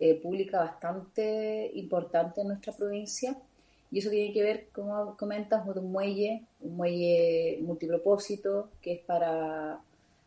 eh, 0.00 0.14
pública 0.20 0.60
bastante 0.60 1.70
importante 1.74 2.40
en 2.40 2.48
nuestra 2.48 2.72
provincia 2.72 3.36
y 3.90 4.00
eso 4.00 4.10
tiene 4.10 4.32
que 4.32 4.42
ver, 4.42 4.68
como 4.72 5.16
comentas, 5.16 5.64
con 5.64 5.78
un 5.78 5.90
muelle, 5.90 6.44
un 6.60 6.76
muelle 6.76 7.58
multipropósito, 7.62 8.70
que 8.82 8.92
es 8.92 9.00
para, 9.00 9.80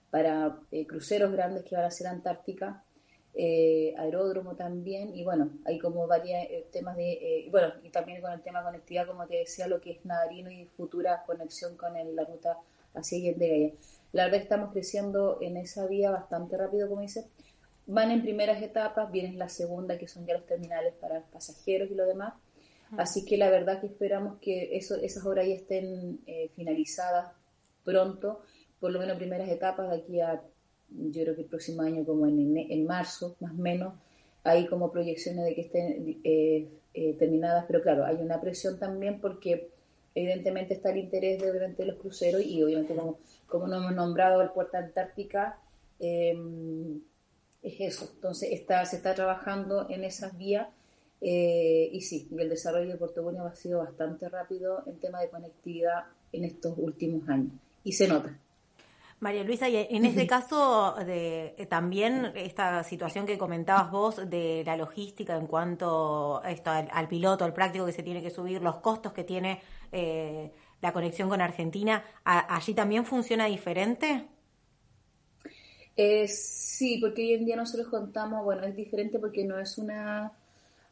para 0.09 0.57
eh, 0.71 0.87
cruceros 0.87 1.31
grandes 1.31 1.63
que 1.63 1.75
van 1.75 1.85
a 1.85 1.87
hacer 1.87 2.07
Antártica, 2.07 2.83
eh, 3.35 3.93
aeródromo 3.97 4.55
también, 4.55 5.15
y 5.15 5.23
bueno, 5.23 5.51
hay 5.65 5.77
como 5.77 6.07
varios 6.07 6.39
eh, 6.49 6.65
temas 6.71 6.97
de, 6.97 7.47
bueno, 7.51 7.71
y 7.83 7.89
también 7.89 8.21
con 8.21 8.31
el 8.31 8.41
tema 8.41 8.59
de 8.59 8.65
conectividad, 8.65 9.07
como 9.07 9.27
te 9.27 9.37
decía, 9.37 9.67
lo 9.67 9.79
que 9.79 9.91
es 9.91 10.05
Nadarino 10.05 10.49
y 10.49 10.65
futura 10.65 11.23
conexión 11.25 11.77
con 11.77 11.93
la 11.93 12.23
ruta 12.23 12.57
hacia 12.95 13.19
Allende 13.19 13.75
La 14.11 14.25
verdad 14.25 14.41
estamos 14.41 14.71
creciendo 14.73 15.37
en 15.39 15.55
esa 15.55 15.85
vía 15.85 16.09
bastante 16.09 16.57
rápido, 16.57 16.89
como 16.89 17.01
dices. 17.01 17.25
Van 17.93 18.09
en 18.09 18.21
primeras 18.21 18.61
etapas, 18.61 19.11
vienen 19.11 19.37
la 19.37 19.49
segunda, 19.49 19.97
que 19.97 20.07
son 20.07 20.25
ya 20.25 20.33
los 20.35 20.45
terminales 20.45 20.93
para 20.93 21.23
pasajeros 21.23 21.91
y 21.91 21.95
lo 21.95 22.05
demás. 22.05 22.35
Así 22.97 23.25
que 23.25 23.35
la 23.37 23.49
verdad 23.49 23.81
que 23.81 23.87
esperamos 23.87 24.39
que 24.39 24.77
eso, 24.77 24.95
esas 24.95 25.25
obras 25.25 25.45
ya 25.45 25.55
estén 25.55 26.19
eh, 26.25 26.49
finalizadas 26.55 27.33
pronto, 27.83 28.43
por 28.79 28.93
lo 28.93 28.99
menos 28.99 29.17
primeras 29.17 29.49
etapas 29.49 29.89
de 29.89 29.97
aquí 29.97 30.21
a, 30.21 30.41
yo 30.89 31.21
creo 31.23 31.35
que 31.35 31.41
el 31.41 31.47
próximo 31.47 31.81
año, 31.81 32.05
como 32.05 32.27
en, 32.27 32.57
en 32.57 32.85
marzo, 32.85 33.35
más 33.41 33.51
o 33.51 33.61
menos, 33.61 33.93
hay 34.45 34.67
como 34.67 34.89
proyecciones 34.89 35.43
de 35.43 35.53
que 35.53 35.61
estén 35.61 36.19
eh, 36.23 36.69
eh, 36.93 37.13
terminadas, 37.19 37.65
pero 37.67 37.81
claro, 37.81 38.05
hay 38.05 38.15
una 38.15 38.39
presión 38.39 38.79
también 38.79 39.19
porque 39.19 39.69
evidentemente 40.15 40.73
está 40.73 40.91
el 40.91 40.97
interés 40.97 41.41
de, 41.41 41.51
obviamente, 41.51 41.85
los 41.85 41.97
cruceros 41.97 42.41
y 42.41 42.63
obviamente 42.63 42.95
como, 42.95 43.19
como 43.47 43.67
no 43.67 43.77
hemos 43.77 43.93
nombrado 43.93 44.41
el 44.41 44.51
puerto 44.51 44.77
Antártica, 44.77 45.59
es 47.61 47.75
eso. 47.79 48.09
Entonces 48.15 48.49
está, 48.51 48.85
se 48.85 48.97
está 48.97 49.13
trabajando 49.13 49.89
en 49.89 50.03
esas 50.03 50.37
vías 50.37 50.67
eh, 51.21 51.89
y 51.93 52.01
sí, 52.01 52.27
y 52.31 52.41
el 52.41 52.49
desarrollo 52.49 52.89
de 52.89 52.97
Puerto 52.97 53.21
Bueno 53.21 53.45
ha 53.45 53.53
sido 53.53 53.79
bastante 53.79 54.27
rápido 54.27 54.83
en 54.87 54.99
tema 54.99 55.21
de 55.21 55.29
conectividad 55.29 56.05
en 56.31 56.45
estos 56.45 56.73
últimos 56.77 57.29
años. 57.29 57.53
Y 57.83 57.93
se 57.93 58.07
nota. 58.07 58.37
María 59.19 59.43
Luisa, 59.43 59.69
y 59.69 59.75
en 59.77 60.03
este 60.05 60.25
caso 60.25 60.95
de 60.95 61.53
eh, 61.55 61.67
también 61.67 62.31
esta 62.35 62.83
situación 62.83 63.27
que 63.27 63.37
comentabas 63.37 63.91
vos 63.91 64.27
de 64.27 64.63
la 64.65 64.75
logística 64.75 65.37
en 65.37 65.45
cuanto 65.45 66.41
esto, 66.43 66.71
al, 66.71 67.07
piloto, 67.07 67.45
al 67.45 67.53
práctico 67.53 67.85
que 67.85 67.91
se 67.91 68.01
tiene 68.01 68.23
que 68.23 68.31
subir, 68.31 68.63
los 68.63 68.77
costos 68.77 69.13
que 69.13 69.23
tiene 69.23 69.61
eh, 69.91 70.51
la 70.81 70.91
conexión 70.91 71.29
con 71.29 71.39
Argentina, 71.39 72.03
¿allí 72.23 72.73
también 72.73 73.05
funciona 73.05 73.45
diferente? 73.45 74.25
Sí, 76.27 76.97
porque 76.99 77.21
hoy 77.21 77.33
en 77.33 77.45
día 77.45 77.55
nosotros 77.55 77.87
contamos, 77.87 78.43
bueno, 78.43 78.63
es 78.63 78.75
diferente 78.75 79.19
porque 79.19 79.43
no 79.43 79.59
es 79.59 79.77
una 79.77 80.31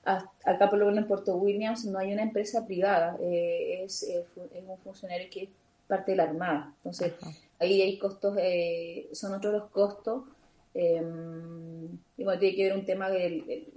acá 0.03 0.69
por 0.69 0.79
lo 0.79 0.85
menos 0.85 1.01
en 1.01 1.07
Puerto 1.07 1.35
Williams 1.35 1.85
no 1.85 1.99
hay 1.99 2.13
una 2.13 2.23
empresa 2.23 2.65
privada, 2.65 3.17
eh, 3.21 3.83
es, 3.83 4.03
es, 4.03 4.25
un 4.35 4.77
funcionario 4.79 5.27
que 5.29 5.43
es 5.43 5.49
parte 5.87 6.11
de 6.11 6.17
la 6.17 6.23
Armada. 6.23 6.73
Entonces, 6.77 7.13
ahí 7.59 7.81
hay 7.81 7.97
costos, 7.97 8.35
eh, 8.39 9.09
son 9.11 9.33
otros 9.33 9.53
los 9.53 9.69
costos. 9.69 10.23
Em, 10.71 11.97
y 12.15 12.23
bueno, 12.23 12.39
tiene 12.39 12.55
que 12.55 12.63
ver 12.65 12.73
un 12.77 12.85
tema, 12.85 13.09
de, 13.09 13.67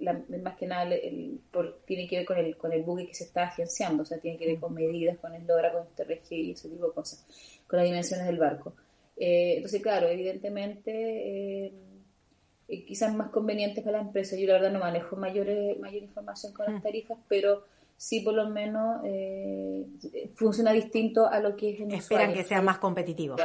más 0.42 0.56
que 0.56 0.66
nada, 0.66 0.94
el, 0.94 1.40
tiene 1.87 2.06
que 2.06 2.18
ver 2.18 2.26
con 2.26 2.37
el, 2.37 2.56
con 2.56 2.72
el 2.72 2.82
buque 2.82 3.06
que 3.06 3.14
se 3.14 3.24
está 3.24 3.44
agenciando, 3.44 4.02
o 4.02 4.06
sea, 4.06 4.18
tiene 4.18 4.37
que 4.37 4.46
ver 4.46 4.61
con 4.61 4.74
medidas, 4.74 5.18
con 5.18 5.35
el 5.35 5.46
LORA, 5.46 5.72
con 5.72 5.82
este 5.85 6.04
RG 6.04 6.32
y 6.32 6.50
ese 6.52 6.68
tipo 6.68 6.87
de 6.87 6.92
cosas, 6.92 7.24
con 7.66 7.78
las 7.78 7.87
dimensiones 7.87 8.26
del 8.26 8.38
barco. 8.38 8.74
Eh, 9.16 9.55
entonces, 9.57 9.83
claro, 9.83 10.09
evidentemente 10.09 11.66
eh, 11.66 12.85
quizás 12.87 13.14
más 13.14 13.31
convenientes 13.31 13.85
para 13.85 13.98
la 13.98 14.05
empresa. 14.05 14.37
Yo 14.37 14.46
la 14.46 14.55
verdad 14.55 14.72
no 14.72 14.79
manejo 14.79 15.16
mayor, 15.16 15.46
mayor 15.79 16.03
información 16.03 16.53
con 16.53 16.66
las 16.66 16.81
mm. 16.81 16.83
tarifas, 16.83 17.18
pero 17.29 17.64
sí 17.96 18.20
por 18.20 18.35
lo 18.35 18.48
menos 18.48 19.01
eh, 19.05 19.87
funciona 20.35 20.72
distinto 20.72 21.27
a 21.27 21.38
lo 21.38 21.55
que 21.57 21.70
es 21.70 21.81
en 21.81 21.92
Esperan 21.92 22.33
que 22.33 22.42
sea 22.42 22.61
más 22.61 22.79
competitivo. 22.79 23.37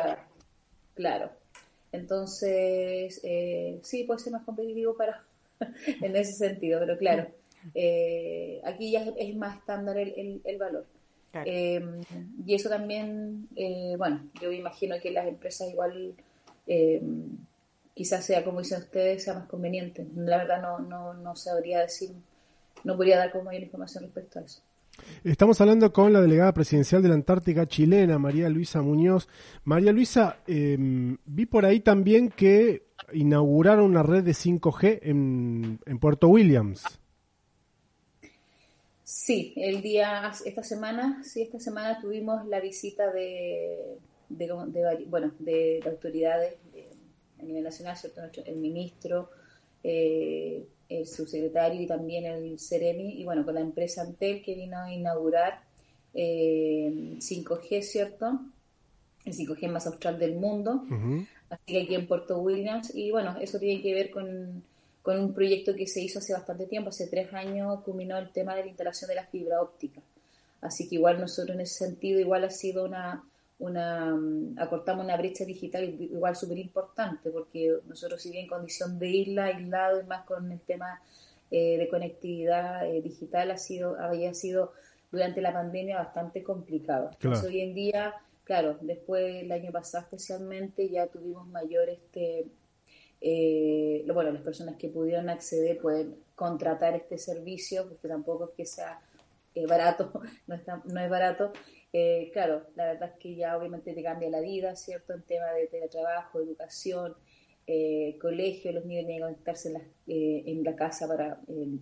Claro. 0.96 1.30
Entonces, 1.92 3.20
eh, 3.24 3.80
sí, 3.84 4.04
puede 4.04 4.20
ser 4.20 4.34
más 4.34 4.44
competitivo 4.44 4.96
para 4.98 5.24
en 6.02 6.16
ese 6.16 6.34
sentido, 6.34 6.80
pero 6.80 6.98
claro, 6.98 7.28
eh, 7.76 8.60
aquí 8.64 8.92
ya 8.92 9.04
es, 9.16 9.36
más 9.36 9.58
estándar 9.58 9.98
el, 9.98 10.42
el, 10.44 10.58
valor. 10.58 10.86
Y 12.46 12.54
eso 12.56 12.70
también, 12.70 13.48
bueno, 13.98 14.28
yo 14.42 14.52
imagino 14.52 14.96
que 15.02 15.12
las 15.12 15.28
empresas 15.28 15.70
igual 15.70 16.16
quizás 17.98 18.26
sea, 18.26 18.44
como 18.44 18.60
dicen 18.60 18.80
ustedes, 18.80 19.24
sea 19.24 19.34
más 19.34 19.48
conveniente. 19.48 20.06
La 20.16 20.38
verdad 20.38 20.62
no, 20.62 20.80
no, 20.80 21.14
no 21.16 21.36
sabría 21.36 21.82
decir, 21.82 22.12
no 22.84 22.96
podría 22.96 23.18
dar 23.18 23.32
como 23.32 23.46
mayor 23.46 23.64
información 23.64 24.04
respecto 24.04 24.40
a 24.40 24.44
eso. 24.44 24.62
Estamos 25.24 25.60
hablando 25.62 25.92
con 25.92 26.14
la 26.14 26.22
delegada 26.22 26.54
presidencial 26.54 27.02
de 27.02 27.10
la 27.10 27.16
Antártica 27.16 27.68
chilena, 27.68 28.18
María 28.18 28.50
Luisa 28.50 28.82
Muñoz. 28.82 29.28
María 29.64 29.92
Luisa, 29.92 30.38
em, 30.48 31.18
vi 31.26 31.46
por 31.46 31.66
ahí 31.66 31.80
también 31.80 32.30
que 32.30 32.88
inauguraron 33.14 33.86
una 33.86 34.04
red 34.04 34.24
de 34.24 34.34
5G 34.34 35.00
en, 35.04 35.80
en 35.86 36.00
Puerto 36.00 36.28
Williams. 36.30 37.00
Sí, 39.10 39.54
el 39.56 39.82
día, 39.82 40.34
esta 40.44 40.64
semana, 40.64 41.24
sí, 41.24 41.42
esta 41.42 41.62
semana 41.62 41.98
tuvimos 42.02 42.46
la 42.46 42.60
visita 42.60 43.10
de, 43.10 43.98
de, 44.28 45.06
bueno, 45.08 45.32
de, 45.40 45.80
de 45.82 45.90
autoridades 45.90 46.56
a 47.40 47.44
nivel 47.44 47.64
nacional, 47.64 47.96
¿cierto? 47.96 48.20
el 48.46 48.58
ministro, 48.58 49.30
eh, 49.82 50.68
el 50.90 51.08
subsecretario 51.08 51.82
y 51.82 51.88
también 51.88 52.26
el 52.26 52.60
Ceremi, 52.60 53.22
y 53.22 53.24
bueno, 53.24 53.46
con 53.46 53.56
la 53.56 53.62
empresa 53.62 54.02
Antel 54.02 54.44
que 54.44 54.56
vino 54.56 54.78
a 54.78 54.94
inaugurar 54.94 55.62
5G, 56.14 57.68
eh, 57.72 57.82
¿cierto? 57.84 58.42
El 59.24 59.34
5G 59.34 59.70
más 59.70 59.88
austral 59.88 60.20
del 60.20 60.36
mundo, 60.36 60.84
así 61.50 61.64
que 61.66 61.82
aquí 61.84 61.96
en 61.96 62.08
Puerto 62.08 62.40
Williams, 62.40 62.94
y 62.94 63.12
bueno, 63.12 63.38
eso 63.40 63.58
tiene 63.58 63.82
que 63.82 63.94
ver 63.94 64.12
con, 64.12 64.64
con 65.08 65.18
un 65.18 65.34
proyecto 65.34 65.74
que 65.74 65.88
se 65.88 66.02
hizo 66.02 66.20
hace 66.20 66.34
bastante 66.34 66.66
tiempo, 66.66 66.90
hace 66.90 67.08
tres 67.08 67.34
años 67.34 67.80
culminó 67.86 68.18
el 68.18 68.30
tema 68.34 68.56
de 68.56 68.64
la 68.64 68.68
instalación 68.68 69.08
de 69.08 69.16
la 69.16 69.26
fibra 69.26 69.62
óptica, 69.62 70.02
así 70.60 70.90
que 70.90 70.96
igual 70.96 71.18
nosotros 71.18 71.56
en 71.56 71.62
ese 71.62 71.86
sentido, 71.86 72.20
igual 72.20 72.44
ha 72.44 72.50
sido 72.50 72.84
una 72.84 73.24
una, 73.58 74.14
mm, 74.14 74.60
acortamos 74.60 75.06
una 75.06 75.16
brecha 75.16 75.46
digital 75.46 75.86
igual 75.86 76.36
súper 76.36 76.58
importante, 76.58 77.30
porque 77.30 77.74
nosotros 77.88 78.22
si 78.22 78.32
bien 78.32 78.44
en 78.44 78.50
condición 78.50 79.00
de 79.00 79.08
isla, 79.08 79.46
aislado 79.46 80.02
y 80.02 80.04
más 80.04 80.26
con 80.26 80.52
el 80.52 80.60
tema 80.60 81.02
eh, 81.52 81.78
de 81.78 81.88
conectividad 81.88 82.86
eh, 82.86 83.02
digital, 83.02 83.52
ha 83.52 83.58
sido, 83.58 83.98
había 83.98 84.34
sido 84.34 84.74
durante 85.10 85.40
la 85.40 85.54
pandemia 85.54 86.00
bastante 86.00 86.44
complicado. 86.44 87.12
hoy 87.46 87.62
en 87.62 87.74
día, 87.74 88.14
claro, 88.44 88.78
después 88.82 89.42
el 89.42 89.54
año 89.54 89.72
pasado 89.72 90.04
especialmente 90.04 90.90
ya 90.90 91.08
tuvimos 91.08 91.48
mayor 91.48 91.88
este 91.88 92.48
eh, 93.22 94.06
bueno, 94.14 94.32
las 94.32 94.42
personas 94.42 94.76
que 94.78 94.90
pudieron 94.90 95.30
acceder 95.30 95.80
pueden 95.80 96.16
contratar 96.36 96.96
este 96.96 97.18
servicio, 97.18 97.88
porque 97.88 98.08
tampoco 98.08 98.46
es 98.46 98.52
que 98.56 98.66
sea 98.66 99.02
barato, 99.68 100.12
no, 100.48 100.56
está, 100.56 100.82
no 100.86 101.00
es 101.00 101.10
barato, 101.10 101.52
eh, 101.94 102.30
claro, 102.34 102.64
la 102.76 102.86
verdad 102.86 103.12
es 103.14 103.20
que 103.20 103.36
ya 103.36 103.58
obviamente 103.58 103.94
te 103.94 104.04
cambia 104.04 104.30
la 104.30 104.42
vida, 104.42 104.76
¿cierto? 104.76 105.14
En 105.14 105.24
tema 105.24 105.52
de 105.54 105.68
teletrabajo, 105.68 106.42
educación, 106.42 107.16
eh, 107.66 108.18
colegio, 108.22 108.72
los 108.72 108.86
niños 108.86 109.06
tienen 109.06 109.18
que 109.18 109.24
conectarse 109.24 109.70
en 109.70 109.74
la, 109.74 109.80
eh, 110.08 110.44
en 110.46 110.64
la 110.64 110.76
casa 110.76 111.08
para, 111.08 111.42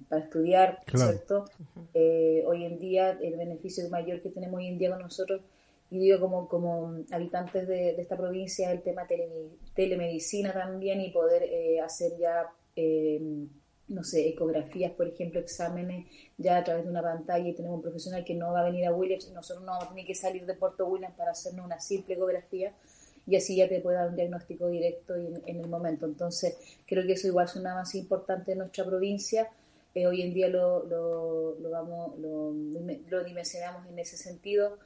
para 0.10 0.24
estudiar, 0.24 0.84
¿cierto? 0.93 1.45
hoy 1.93 2.65
en 2.65 2.80
día 2.80 3.12
el 3.21 3.36
beneficio 3.36 3.88
mayor 3.89 4.21
que 4.21 4.30
tenemos 4.30 4.58
hoy 4.60 4.67
en 4.67 4.78
día 4.78 4.89
con 4.91 5.00
nosotros 5.00 5.41
y 5.91 6.00
digo 6.00 6.19
como, 6.19 6.48
como 6.48 7.04
habitantes 7.12 7.67
de, 7.67 7.91
esta 7.91 8.17
provincia 8.17 8.71
el 8.71 8.82
tema 8.82 9.06
tele, 9.08 9.30
telemedicina 9.74 10.54
también 10.54 11.02
y 11.02 11.12
poder 11.12 11.80
hacer 11.82 12.17
ya 12.19 12.50
no 13.88 14.04
sé, 14.04 14.28
ecografías, 14.28 14.91
por 14.93 15.08
ejemplo, 15.08 15.39
exámenes 15.39 16.08
ya 16.38 16.58
a 16.58 16.63
través 16.63 16.86
de 16.86 16.89
una 16.89 17.04
pantalla 17.04 17.48
y 17.48 17.54
tenemos 17.54 17.78
un 17.78 17.84
profesional 17.84 18.26
que 18.26 18.34
no 18.34 18.52
va 18.52 18.62
a 18.62 18.65
venir 18.65 18.86
a 18.86 18.93
Williams, 18.93 19.32
nosotros 19.32 19.63
no 19.63 19.74
vamos 19.74 19.86
a 19.86 19.89
tener 19.89 20.06
que 20.06 20.15
salir 20.15 20.45
de 20.45 20.56
Puerto 20.56 20.88
Williams 20.88 21.15
para 21.15 21.32
hacernos 21.32 21.65
una 21.65 21.80
simple 21.80 22.15
ecografía 22.15 22.74
y 23.28 23.36
así 23.36 23.56
ya 23.56 23.67
te 23.67 23.82
puede 23.82 23.98
dar 23.98 24.10
un 24.10 24.15
diagnóstico 24.15 24.67
directo 24.67 25.15
en, 25.15 25.60
el 25.60 25.67
momento. 25.67 26.06
Entonces, 26.06 26.58
creo 26.86 27.06
que 27.06 27.13
eso 27.13 27.28
igual 27.28 27.45
es 27.45 27.56
un 27.56 27.65
avance 27.65 27.98
importante 27.98 28.52
en 28.52 28.60
nuestra 28.60 28.86
provincia. 28.86 29.50
Eh, 29.95 30.06
hoy 30.06 30.21
en 30.21 30.34
día 30.34 30.48
lo, 30.48 30.86
lo, 30.86 31.56
lo 31.60 31.69
vamos, 31.71 32.19
lo, 32.19 32.54
lo 32.54 33.24
dimensionamos 33.24 33.88
en 33.88 33.98
ese 33.98 34.17
sentido. 34.17 34.78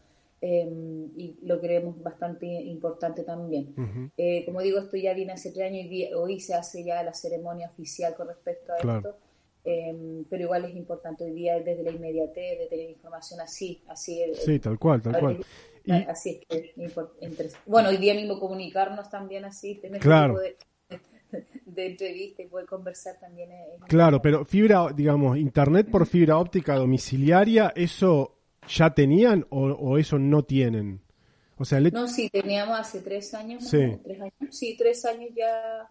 Em, 0.42 1.10
y 1.18 1.38
lo 1.42 1.60
creemos 1.60 2.02
bastante 2.02 2.46
importante 2.46 3.24
también. 3.24 3.76
Eh, 4.16 4.46
como 4.46 4.62
digo, 4.62 4.80
esto 4.80 4.96
ya 4.96 5.14
viene 5.14 5.34
hace 5.34 5.52
tres 5.52 5.70
años 5.70 5.88
y 5.90 6.14
hoy 6.14 6.40
se 6.40 6.54
hace 6.54 6.84
ya 6.86 7.04
la 7.04 7.14
ceremonia 7.14 7.68
oficial 7.68 8.16
con 8.16 8.30
respecto 8.30 8.72
a 8.72 8.78
esto, 8.78 9.18
em, 9.66 10.24
pero 10.30 10.44
igual 10.44 10.64
es 10.64 10.76
importante 10.78 11.26
hoy 11.26 11.32
día 11.32 11.60
desde 11.60 11.84
la 11.84 11.92
inmediatez 11.92 12.58
de 12.58 12.68
tener 12.68 12.90
información 12.90 13.42
así, 13.42 13.84
así. 13.90 14.24
Sí, 14.34 14.60
tal 14.60 14.80
cual, 14.80 15.02
tal 15.02 15.20
cual. 15.20 15.46
Así 16.08 16.42
es 16.48 16.74
que 16.74 16.90
bueno, 17.66 17.90
hoy 17.90 17.98
día 17.98 18.14
mismo 18.14 18.40
comunicarnos 18.40 19.10
también 19.10 19.44
así, 19.44 19.76
tener 19.76 20.00
claro. 20.00 20.38
de, 20.38 20.56
de 21.66 21.86
entrevista 21.86 22.44
y 22.44 22.48
poder 22.48 22.66
conversar 22.66 23.20
también. 23.20 23.50
claro, 23.90 24.22
pero 24.22 24.46
fibra, 24.46 24.88
digamos, 24.96 25.38
internet 25.38 25.90
por 25.92 26.06
fibra 26.06 26.38
óptica 26.38 26.76
domiciliaria, 26.76 27.74
eso 27.76 28.39
ya 28.68 28.94
tenían 28.94 29.46
o, 29.50 29.98
eso 29.98 30.20
no 30.20 30.44
tienen? 30.44 31.02
O 31.58 31.66
sea, 31.66 31.80
No, 31.80 32.08
sí, 32.08 32.30
teníamos 32.30 32.80
hace 32.80 33.02
tres 33.02 33.34
años, 33.34 33.68
sí. 33.68 33.98
tres 34.04 34.22
años. 34.22 34.34
Sí, 34.50 34.76
tres 34.78 35.04
años 35.06 35.32
ya 35.36 35.90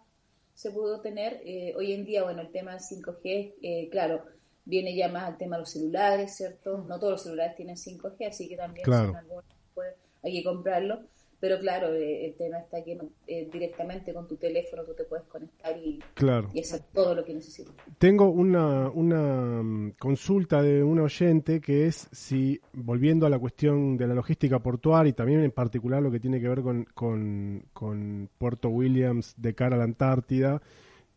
se 0.54 0.70
pudo 0.70 1.00
tener. 1.00 1.40
Eh, 1.44 1.74
hoy 1.76 1.92
en 1.92 2.04
día, 2.04 2.24
bueno, 2.24 2.40
el 2.40 2.50
tema 2.50 2.72
del 2.72 2.80
5G, 2.80 3.54
eh, 3.62 3.88
claro, 3.90 4.24
viene 4.64 4.94
ya 4.94 5.08
más 5.08 5.24
al 5.24 5.36
tema 5.36 5.56
de 5.56 5.60
los 5.60 5.70
celulares, 5.70 6.36
¿cierto? 6.36 6.84
No 6.88 6.98
todos 6.98 7.12
los 7.12 7.22
celulares 7.22 7.56
tienen 7.56 7.76
5G, 7.76 8.28
así 8.28 8.48
que 8.48 8.56
también 8.56 8.86
hay 10.22 10.32
que 10.32 10.44
comprarlo. 10.44 11.00
Pero 11.40 11.58
claro, 11.60 11.94
eh, 11.94 12.26
el 12.26 12.34
tema 12.34 12.58
está 12.58 12.82
que 12.82 12.98
eh, 13.28 13.48
directamente 13.52 14.12
con 14.12 14.26
tu 14.26 14.36
teléfono 14.36 14.82
tú 14.84 14.94
te 14.94 15.04
puedes 15.04 15.24
conectar 15.26 15.76
y, 15.78 16.00
y 16.52 16.60
hacer 16.60 16.80
todo 16.92 17.14
lo 17.14 17.24
que 17.24 17.32
necesitas. 17.32 17.72
Tengo 17.98 18.28
una, 18.30 18.90
una 18.90 19.62
mm, 19.62 19.92
consulta 20.00 20.62
de 20.62 20.82
un 20.82 20.98
oyente 20.98 21.60
que 21.60 21.86
es 21.86 22.08
si, 22.10 22.60
volviendo 22.72 23.24
a 23.24 23.30
la 23.30 23.38
cuestión 23.38 23.96
de 23.96 24.08
la 24.08 24.14
logística 24.14 24.58
portuaria 24.58 25.10
y 25.10 25.12
también 25.12 25.44
en 25.44 25.52
particular 25.52 26.02
lo 26.02 26.10
que 26.10 26.18
tiene 26.18 26.40
que 26.40 26.48
ver 26.48 26.62
con, 26.62 26.84
con, 26.92 27.64
con 27.72 28.28
Puerto 28.36 28.68
Williams 28.68 29.34
de 29.36 29.54
cara 29.54 29.76
a 29.76 29.78
la 29.78 29.84
Antártida, 29.84 30.60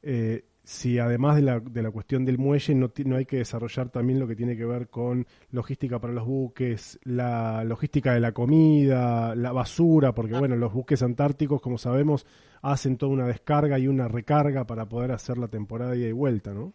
eh, 0.03 0.43
si 0.63 1.00
además 1.00 1.38
de 1.38 1.41
la, 1.41 1.60
de 1.60 1.82
la 1.82 1.91
cuestión 1.91 2.24
del 2.24 2.38
muelle 2.38 2.76
no, 2.76 2.91
no 3.06 3.15
hay 3.15 3.26
que 3.26 3.38
desarrollar 3.38 3.89
también 3.89 4.19
lo 4.19 4.28
que 4.28 4.36
tiene 4.36 4.56
que 4.56 4.65
ver 4.65 4.89
con 4.89 5.26
logística 5.50 6.00
para 6.00 6.13
los 6.13 6.26
buques, 6.26 7.00
la 7.04 7.63
logística 7.63 8.13
de 8.13 8.19
la 8.19 8.32
comida, 8.32 9.36
la 9.36 9.52
basura, 9.52 10.13
porque 10.13 10.38
bueno, 10.38 10.56
los 10.56 10.74
buques 10.74 11.02
antárticos, 11.02 11.62
como 11.62 11.78
sabemos, 11.78 12.26
hacen 12.62 12.97
toda 12.97 13.12
una 13.12 13.28
descarga 13.28 13.80
y 13.80 13.88
una 13.88 14.08
recarga 14.08 14.65
para 14.65 14.88
poder 14.88 15.12
hacer 15.12 15.38
la 15.38 15.47
temporada 15.47 15.91
de 15.91 16.00
ida 16.00 16.08
y 16.10 16.13
vuelta, 16.13 16.54
¿no? 16.54 16.74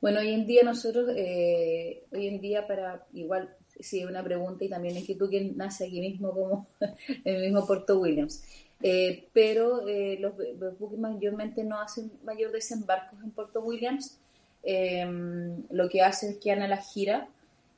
Bueno, 0.00 0.18
hoy 0.18 0.30
en 0.30 0.48
día 0.48 0.64
nosotros, 0.64 1.10
eh, 1.16 2.02
hoy 2.12 2.26
en 2.26 2.40
día 2.40 2.66
para, 2.66 3.06
igual, 3.12 3.54
si 3.78 4.04
una 4.04 4.22
pregunta 4.22 4.64
y 4.64 4.68
también 4.68 4.96
es 4.96 5.06
que 5.06 5.14
tú 5.14 5.30
que 5.30 5.52
nace 5.54 5.86
aquí 5.86 6.00
mismo 6.00 6.32
como 6.32 6.66
en 7.24 7.36
el 7.36 7.42
mismo 7.42 7.64
Puerto 7.64 8.00
Williams. 8.00 8.44
Eh, 8.82 9.28
pero 9.32 9.86
eh, 9.86 10.18
los, 10.18 10.34
buques 10.78 10.98
mayormente 10.98 11.62
no 11.62 11.80
hacen 11.80 12.10
mayor 12.24 12.50
desembarcos 12.50 13.22
en 13.22 13.30
Puerto 13.30 13.60
Williams. 13.60 14.18
Em, 14.64 15.62
lo 15.70 15.88
que 15.88 16.02
hacen 16.02 16.30
es 16.30 16.38
que 16.38 16.50
van 16.50 16.62
a 16.62 16.68
la 16.68 16.78
gira. 16.78 17.28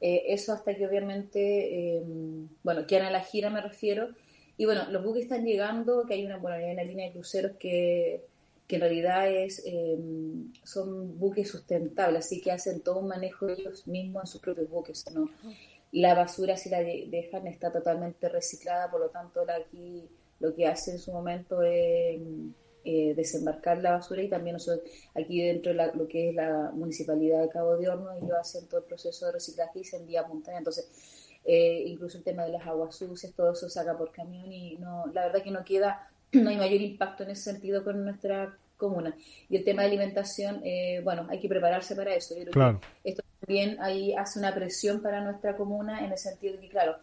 Eh, 0.00 0.24
eso 0.28 0.52
hasta 0.52 0.74
que 0.74 0.86
obviamente, 0.86 1.98
em, 1.98 2.48
bueno, 2.62 2.86
que 2.86 2.98
van 2.98 3.06
a 3.06 3.10
la 3.10 3.20
gira 3.20 3.50
me 3.50 3.60
refiero. 3.60 4.08
Y 4.56 4.64
bueno, 4.66 4.90
los 4.90 5.04
buques 5.04 5.24
están 5.24 5.44
llegando, 5.44 6.06
que 6.06 6.14
hay 6.14 6.24
una, 6.24 6.38
bueno, 6.38 6.56
hay 6.56 6.72
una 6.72 6.84
línea 6.84 7.06
de 7.06 7.12
cruceros 7.12 7.52
que, 7.58 8.22
que 8.66 8.76
en 8.76 8.80
realidad 8.80 9.30
es, 9.30 9.62
em, 9.66 10.52
son 10.62 11.18
buques 11.18 11.50
sustentables, 11.50 12.24
así 12.26 12.40
que 12.40 12.52
hacen 12.52 12.80
todo 12.80 13.00
un 13.00 13.08
manejo 13.08 13.48
ellos 13.48 13.86
mismos 13.86 14.24
en 14.24 14.26
sus 14.28 14.40
propios 14.40 14.70
buques. 14.70 15.04
¿no? 15.12 15.28
La 15.92 16.14
basura, 16.14 16.56
si 16.56 16.70
la 16.70 16.80
dejan, 16.82 17.46
está 17.46 17.72
totalmente 17.72 18.28
reciclada, 18.28 18.90
por 18.90 19.00
lo 19.00 19.08
tanto, 19.10 19.44
la 19.44 19.56
aquí 19.56 20.08
lo 20.40 20.54
que 20.54 20.66
hace 20.66 20.92
en 20.92 20.98
su 20.98 21.12
momento 21.12 21.62
es 21.62 22.20
eh, 22.86 23.14
desembarcar 23.16 23.78
la 23.78 23.92
basura 23.92 24.22
y 24.22 24.28
también 24.28 24.54
nosotros 24.54 24.86
aquí 25.14 25.40
dentro 25.42 25.72
de 25.72 25.90
lo 25.94 26.06
que 26.06 26.28
es 26.28 26.34
la 26.34 26.70
municipalidad 26.74 27.40
de 27.40 27.48
Cabo 27.48 27.78
de 27.78 27.88
Horno 27.88 28.12
ellos 28.12 28.36
hacen 28.38 28.66
todo 28.68 28.80
el 28.80 28.86
proceso 28.86 29.24
de 29.24 29.32
reciclaje 29.32 29.78
y 29.78 29.84
se 29.84 29.96
envía 29.96 30.20
a 30.20 30.28
montaña. 30.28 30.58
Entonces 30.58 30.90
eh, 31.46 31.82
incluso 31.86 32.18
el 32.18 32.24
tema 32.24 32.44
de 32.44 32.52
las 32.52 32.66
aguas 32.66 32.94
sucias 32.94 33.32
todo 33.32 33.52
eso 33.52 33.70
saca 33.70 33.96
por 33.96 34.12
camión 34.12 34.52
y 34.52 34.76
no 34.76 35.06
la 35.14 35.22
verdad 35.26 35.42
que 35.42 35.50
no 35.50 35.64
queda 35.64 36.10
no 36.32 36.50
hay 36.50 36.58
mayor 36.58 36.82
impacto 36.82 37.22
en 37.22 37.30
ese 37.30 37.52
sentido 37.52 37.82
con 37.82 38.04
nuestra 38.04 38.54
comuna. 38.76 39.16
Y 39.48 39.56
el 39.56 39.64
tema 39.64 39.80
de 39.80 39.88
alimentación 39.88 40.60
eh, 40.62 41.00
bueno 41.02 41.26
hay 41.30 41.40
que 41.40 41.48
prepararse 41.48 41.96
para 41.96 42.14
eso. 42.14 42.36
Yo 42.36 42.44
creo 42.50 42.80
que 42.80 43.08
esto 43.08 43.22
también 43.40 43.78
ahí 43.80 44.12
hace 44.12 44.38
una 44.38 44.54
presión 44.54 45.00
para 45.00 45.22
nuestra 45.22 45.56
comuna 45.56 46.04
en 46.04 46.12
el 46.12 46.18
sentido 46.18 46.56
de 46.56 46.60
que 46.60 46.68
claro 46.68 46.98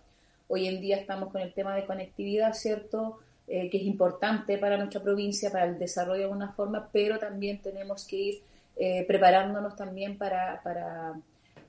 hoy 0.52 0.68
en 0.68 0.82
día 0.82 0.98
estamos 0.98 1.32
con 1.32 1.42
el 1.42 1.54
tema 1.54 1.74
de 1.76 1.86
conectividad 1.86 2.54
cierto 2.54 3.20
eh, 3.48 3.70
que 3.70 3.78
es 3.78 3.84
importante 3.84 4.58
para 4.58 4.78
nuestra 4.78 5.02
provincia, 5.02 5.50
para 5.50 5.66
el 5.66 5.80
desarrollo 5.80 6.20
de 6.20 6.26
alguna 6.26 6.52
forma, 6.52 6.90
pero 6.92 7.18
también 7.20 7.62
tenemos 7.62 8.06
que 8.06 8.16
ir 8.16 8.44
eh, 8.76 9.06
preparándonos 9.08 9.76
también 9.78 10.18
para, 10.18 10.62
para, 10.62 11.20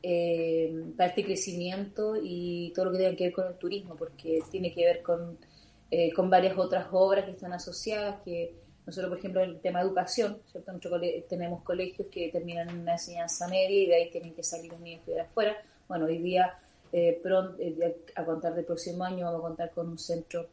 eh, 0.02 0.74
para, 0.96 1.10
este 1.10 1.24
crecimiento 1.24 2.14
y 2.20 2.72
todo 2.74 2.86
lo 2.86 2.92
que 2.92 2.98
tenga 2.98 3.16
que 3.16 3.24
ver 3.24 3.32
con 3.32 3.46
el 3.46 3.54
turismo, 3.54 3.94
porque 3.96 4.40
tiene 4.50 4.72
que 4.72 4.84
ver 4.84 5.02
con, 5.02 5.38
con 6.16 6.30
varias 6.30 6.56
otras 6.56 6.86
obras 6.90 7.24
que 7.24 7.32
están 7.32 7.52
asociadas, 7.52 8.20
que 8.24 8.54
nosotros, 8.86 9.10
por 9.10 9.18
ejemplo, 9.18 9.42
el 9.42 9.60
tema 9.60 9.80
de 9.80 9.86
educación, 9.86 10.38
¿cierto? 10.46 10.72
Tenemos 11.28 11.62
colegios 11.62 12.08
que 12.10 12.30
terminan 12.30 12.80
una 12.80 12.92
enseñanza 12.92 13.46
media 13.46 13.82
y 13.82 13.86
de 13.86 13.94
ahí 13.94 14.10
tienen 14.10 14.34
que 14.34 14.42
salir 14.42 14.72
los 14.72 14.80
niños 14.80 14.98
a 14.98 15.00
estudiar 15.00 15.26
afuera. 15.26 15.56
Bueno, 15.88 16.06
hoy 16.06 16.18
día, 16.18 16.58
pronto, 17.22 17.56
a 18.14 18.24
contar 18.24 18.54
del 18.54 18.64
próximo 18.64 19.04
año, 19.04 19.24
vamos 19.24 19.40
a 19.40 19.48
contar 19.48 19.70
con 19.70 19.88
un 19.88 19.98
centro 19.98 20.46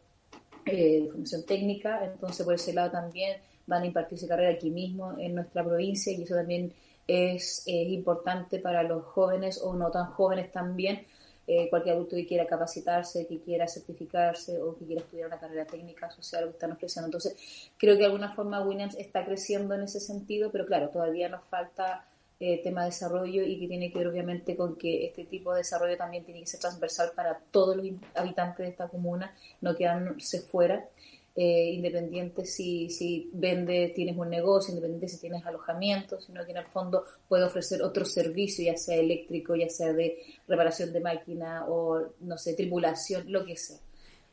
eh, 0.66 1.02
de 1.02 1.08
formación 1.10 1.46
técnica, 1.46 2.06
entonces 2.06 2.46
por 2.46 2.54
ese 2.54 2.74
lado 2.74 2.92
también 2.92 3.38
van 3.66 3.84
a 3.84 3.86
impartirse 3.86 4.28
carrera 4.28 4.52
aquí 4.52 4.70
mismo 4.70 5.18
en 5.18 5.36
nuestra 5.36 5.64
provincia 5.64 6.14
y 6.14 6.24
eso 6.24 6.36
también 6.36 6.74
es, 7.08 7.64
importante 7.66 8.60
para 8.60 8.84
los 8.84 9.04
jóvenes 9.06 9.60
o 9.64 9.74
no 9.74 9.90
tan 9.90 10.08
jóvenes 10.08 10.52
también, 10.52 11.06
eh, 11.48 11.68
cualquier 11.70 11.96
adulto 11.96 12.16
que 12.16 12.28
quiera 12.28 12.46
capacitarse, 12.46 13.26
que 13.26 13.40
quiera 13.40 13.68
certificarse 13.68 14.62
o 14.62 14.78
que 14.78 14.86
quiera 14.86 15.02
estudiar 15.02 15.28
una 15.28 15.40
carrera 15.40 15.66
técnica 15.66 16.12
social 16.12 16.46
que 16.46 16.52
están 16.52 16.72
ofreciendo. 16.74 17.08
Entonces, 17.08 17.72
creo 17.78 17.96
que 17.96 18.02
de 18.02 18.06
alguna 18.06 18.32
forma 18.34 18.62
Williams 18.62 18.96
está 18.96 19.26
creciendo 19.26 19.74
en 19.74 19.82
ese 19.82 20.00
sentido, 20.00 20.52
pero 20.52 20.68
claro, 20.68 20.90
todavía 20.90 21.30
nos 21.30 21.44
falta 21.46 22.06
eh, 22.40 22.62
tema 22.64 22.82
de 22.84 22.92
desarrollo 22.92 23.44
y 23.44 23.60
que 23.60 23.68
tiene 23.68 23.92
que 23.92 24.00
ver 24.00 24.08
obviamente 24.08 24.56
con 24.56 24.78
que 24.78 25.06
este 25.06 25.26
tipo 25.26 25.52
de 25.52 25.60
desarrollo 25.60 25.98
también 25.98 26.24
tiene 26.24 26.40
que 26.40 26.48
ser 26.48 26.62
transversal 26.62 27.12
para 27.14 27.38
todos 27.52 27.76
los 27.76 27.86
habitantes 28.16 28.66
de 28.66 28.72
esta 28.72 28.88
comuna, 28.88 29.36
no 29.62 29.76
quedarse 29.76 30.42
fuera. 30.42 30.88
Eh, 31.36 31.72
independiente 31.72 32.46
si, 32.46 32.90
si 32.90 33.30
vende, 33.34 33.94
tienes 33.96 34.18
un 34.18 34.30
negocio, 34.30 34.72
independiente 34.74 35.08
si 35.08 35.22
tienes 35.22 35.46
alojamiento, 35.46 36.20
sino 36.20 36.44
que 36.44 36.52
en 36.52 36.58
el 36.58 36.66
fondo 36.66 37.06
puede 37.28 37.44
ofrecer 37.44 37.82
otro 37.82 38.04
servicio, 38.04 38.66
ya 38.66 38.76
sea 38.76 38.96
eléctrico, 38.96 39.56
ya 39.56 39.70
sea 39.70 39.94
de 39.94 40.18
reparación 40.48 40.92
de 40.92 41.00
máquina 41.00 41.66
o, 41.68 42.02
no 42.20 42.38
sé, 42.38 42.56
tripulación, 42.56 43.32
lo 43.32 43.46
que 43.46 43.56
sea. 43.56 43.78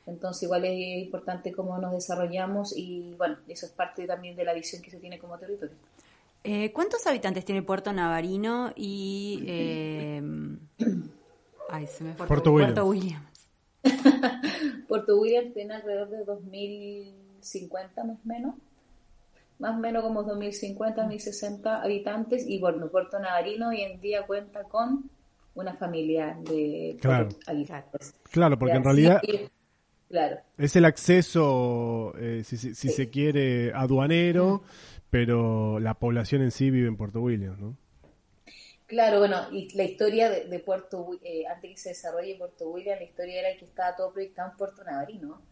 Entonces, 0.06 0.44
igual 0.44 0.64
es 0.64 1.04
importante 1.04 1.52
cómo 1.52 1.78
nos 1.78 1.92
desarrollamos 1.92 2.76
y, 2.76 3.14
bueno, 3.16 3.38
eso 3.48 3.66
es 3.66 3.72
parte 3.72 4.06
también 4.06 4.36
de 4.36 4.44
la 4.44 4.54
visión 4.54 4.80
que 4.82 4.90
se 4.90 4.98
tiene 4.98 5.18
como 5.18 5.38
territorio. 5.38 5.76
Eh, 6.48 6.72
¿Cuántos 6.72 7.04
habitantes 7.08 7.44
tiene 7.44 7.62
Puerto 7.62 7.92
Navarino 7.92 8.72
y... 8.76 9.42
Eh, 9.48 10.22
ay, 11.70 11.86
se 11.88 12.04
me 12.04 12.14
fue. 12.14 12.26
Puerto, 12.28 12.52
Williams. 12.52 13.50
Puerto 14.88 15.18
Williams. 15.18 15.52
tiene 15.54 15.74
alrededor 15.74 16.08
de 16.08 16.24
2.050 16.24 18.04
más 18.04 18.16
o 18.24 18.28
menos. 18.28 18.54
Más 19.58 19.74
o 19.74 19.78
menos 19.80 20.04
como 20.04 20.24
2.050, 20.24 20.94
1.060 21.08 21.82
habitantes. 21.82 22.46
Y 22.46 22.60
bueno, 22.60 22.88
Puerto 22.90 23.18
Navarino 23.18 23.70
hoy 23.70 23.80
en 23.80 24.00
día 24.00 24.24
cuenta 24.24 24.62
con 24.64 25.10
una 25.56 25.74
familia 25.74 26.36
de 26.44 26.96
claro, 27.00 27.28
Claro, 28.30 28.56
porque 28.58 28.76
en 28.76 28.84
realidad... 28.84 29.20
Claro. 30.08 30.36
Es 30.56 30.76
el 30.76 30.84
acceso, 30.84 32.14
eh, 32.16 32.42
si, 32.44 32.56
si- 32.56 32.76
si 32.76 32.90
se 32.90 33.10
quiere, 33.10 33.72
aduanero, 33.74 34.62
pero 35.10 35.78
la 35.80 35.94
población 35.94 36.42
en 36.42 36.50
sí 36.50 36.70
vive 36.70 36.88
en 36.88 36.96
Puerto 36.96 37.20
Williams, 37.20 37.58
¿no? 37.58 37.76
Claro, 38.86 39.18
bueno, 39.18 39.48
y 39.50 39.76
la 39.76 39.82
historia 39.82 40.30
de, 40.30 40.58
Puerto, 40.60 41.18
eh, 41.24 41.44
antes 41.48 41.70
que 41.72 41.76
se 41.76 41.88
desarrolle 41.90 42.36
Puerto 42.36 42.70
William, 42.70 42.96
la 42.98 43.04
historia 43.04 43.40
era 43.40 43.58
que 43.58 43.64
estaba 43.64 43.96
todo 43.96 44.12
proyectado 44.12 44.52
en 44.52 44.56
Puerto 44.56 44.84
Navarino. 44.84 45.42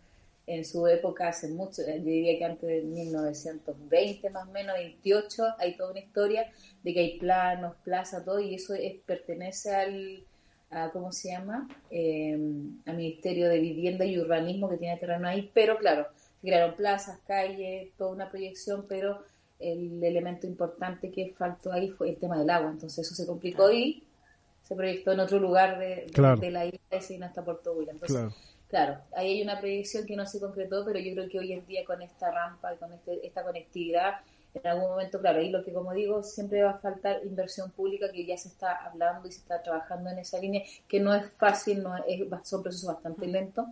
En 0.46 0.64
su 0.64 0.86
época, 0.86 1.28
hace 1.28 1.48
mucho, 1.48 1.82
eh, 1.82 1.98
yo 1.98 2.04
diría 2.04 2.38
que 2.38 2.44
antes 2.44 2.68
de 2.68 2.82
1920 2.82 4.30
más 4.30 4.46
o 4.46 4.52
menos, 4.52 4.76
28, 4.76 5.42
hay 5.58 5.76
toda 5.76 5.90
una 5.90 6.00
historia 6.00 6.52
de 6.84 6.94
que 6.94 7.00
hay 7.00 7.18
planos, 7.18 7.74
plazas, 7.82 8.24
todo, 8.24 8.38
y 8.38 8.54
eso 8.54 8.74
es, 8.74 8.94
pertenece 9.04 9.74
al, 9.74 10.24
a, 10.70 10.90
¿cómo 10.90 11.10
se 11.10 11.30
llama? 11.30 11.68
Eh, 11.90 12.38
al 12.86 12.96
Ministerio 12.96 13.48
de 13.48 13.58
Vivienda 13.58 14.04
y 14.04 14.18
Urbanismo 14.18 14.68
que 14.68 14.76
tiene 14.76 14.96
terreno 14.98 15.26
ahí, 15.26 15.50
pero 15.52 15.78
claro, 15.78 16.06
se 16.40 16.46
crearon 16.46 16.76
plazas, 16.76 17.18
calles, 17.26 17.90
toda 17.96 18.12
una 18.12 18.28
proyección, 18.28 18.86
pero 18.88 19.24
el 19.60 20.02
elemento 20.02 20.46
importante 20.46 21.10
que 21.10 21.32
faltó 21.36 21.72
ahí 21.72 21.90
fue 21.90 22.10
el 22.10 22.16
tema 22.16 22.38
del 22.38 22.50
agua, 22.50 22.70
entonces 22.70 23.06
eso 23.06 23.14
se 23.14 23.26
complicó 23.26 23.70
y 23.70 24.02
se 24.62 24.74
proyectó 24.74 25.12
en 25.12 25.20
otro 25.20 25.38
lugar 25.38 25.78
de, 25.78 25.86
de- 25.96 26.06
Claro. 26.12 26.40
de 26.40 26.50
la 26.50 26.64
isla 26.66 26.78
y 26.98 27.00
se 27.00 27.14
vino 27.14 27.26
hasta 27.26 27.44
Puerto 27.44 27.72
William. 27.72 27.96
Entonces, 27.96 28.16
Claro. 28.16 28.34
claro, 28.68 29.00
ahí 29.16 29.32
hay 29.32 29.42
una 29.42 29.58
proyección 29.60 30.06
que 30.06 30.16
no 30.16 30.26
se 30.26 30.40
concretó, 30.40 30.84
pero 30.84 30.98
yo 30.98 31.12
creo 31.14 31.28
que 31.28 31.38
hoy 31.38 31.52
en 31.52 31.66
día 31.66 31.84
con 31.84 32.00
esta 32.02 32.30
rampa 32.30 32.74
y 32.74 32.78
con 32.78 32.92
este- 32.92 33.26
esta 33.26 33.42
conectividad, 33.44 34.14
en 34.54 34.66
algún 34.66 34.88
momento, 34.90 35.20
claro, 35.20 35.40
ahí 35.40 35.50
lo 35.50 35.64
que 35.64 35.72
como 35.72 35.92
digo, 35.92 36.22
siempre 36.22 36.62
va 36.62 36.70
a 36.70 36.78
faltar 36.78 37.20
inversión 37.24 37.70
pública 37.72 38.10
que 38.12 38.24
ya 38.24 38.36
se 38.36 38.48
está 38.48 38.72
hablando 38.86 39.26
y 39.28 39.32
se 39.32 39.38
está 39.40 39.62
trabajando 39.62 40.10
en 40.10 40.18
esa 40.20 40.38
línea, 40.38 40.62
que 40.88 41.00
no 41.00 41.12
es 41.14 41.28
fácil, 41.32 41.82
no 41.82 41.96
es, 42.06 42.20
son 42.44 42.62
procesos 42.62 42.86
bastante 42.92 43.26
lentos. 43.26 43.66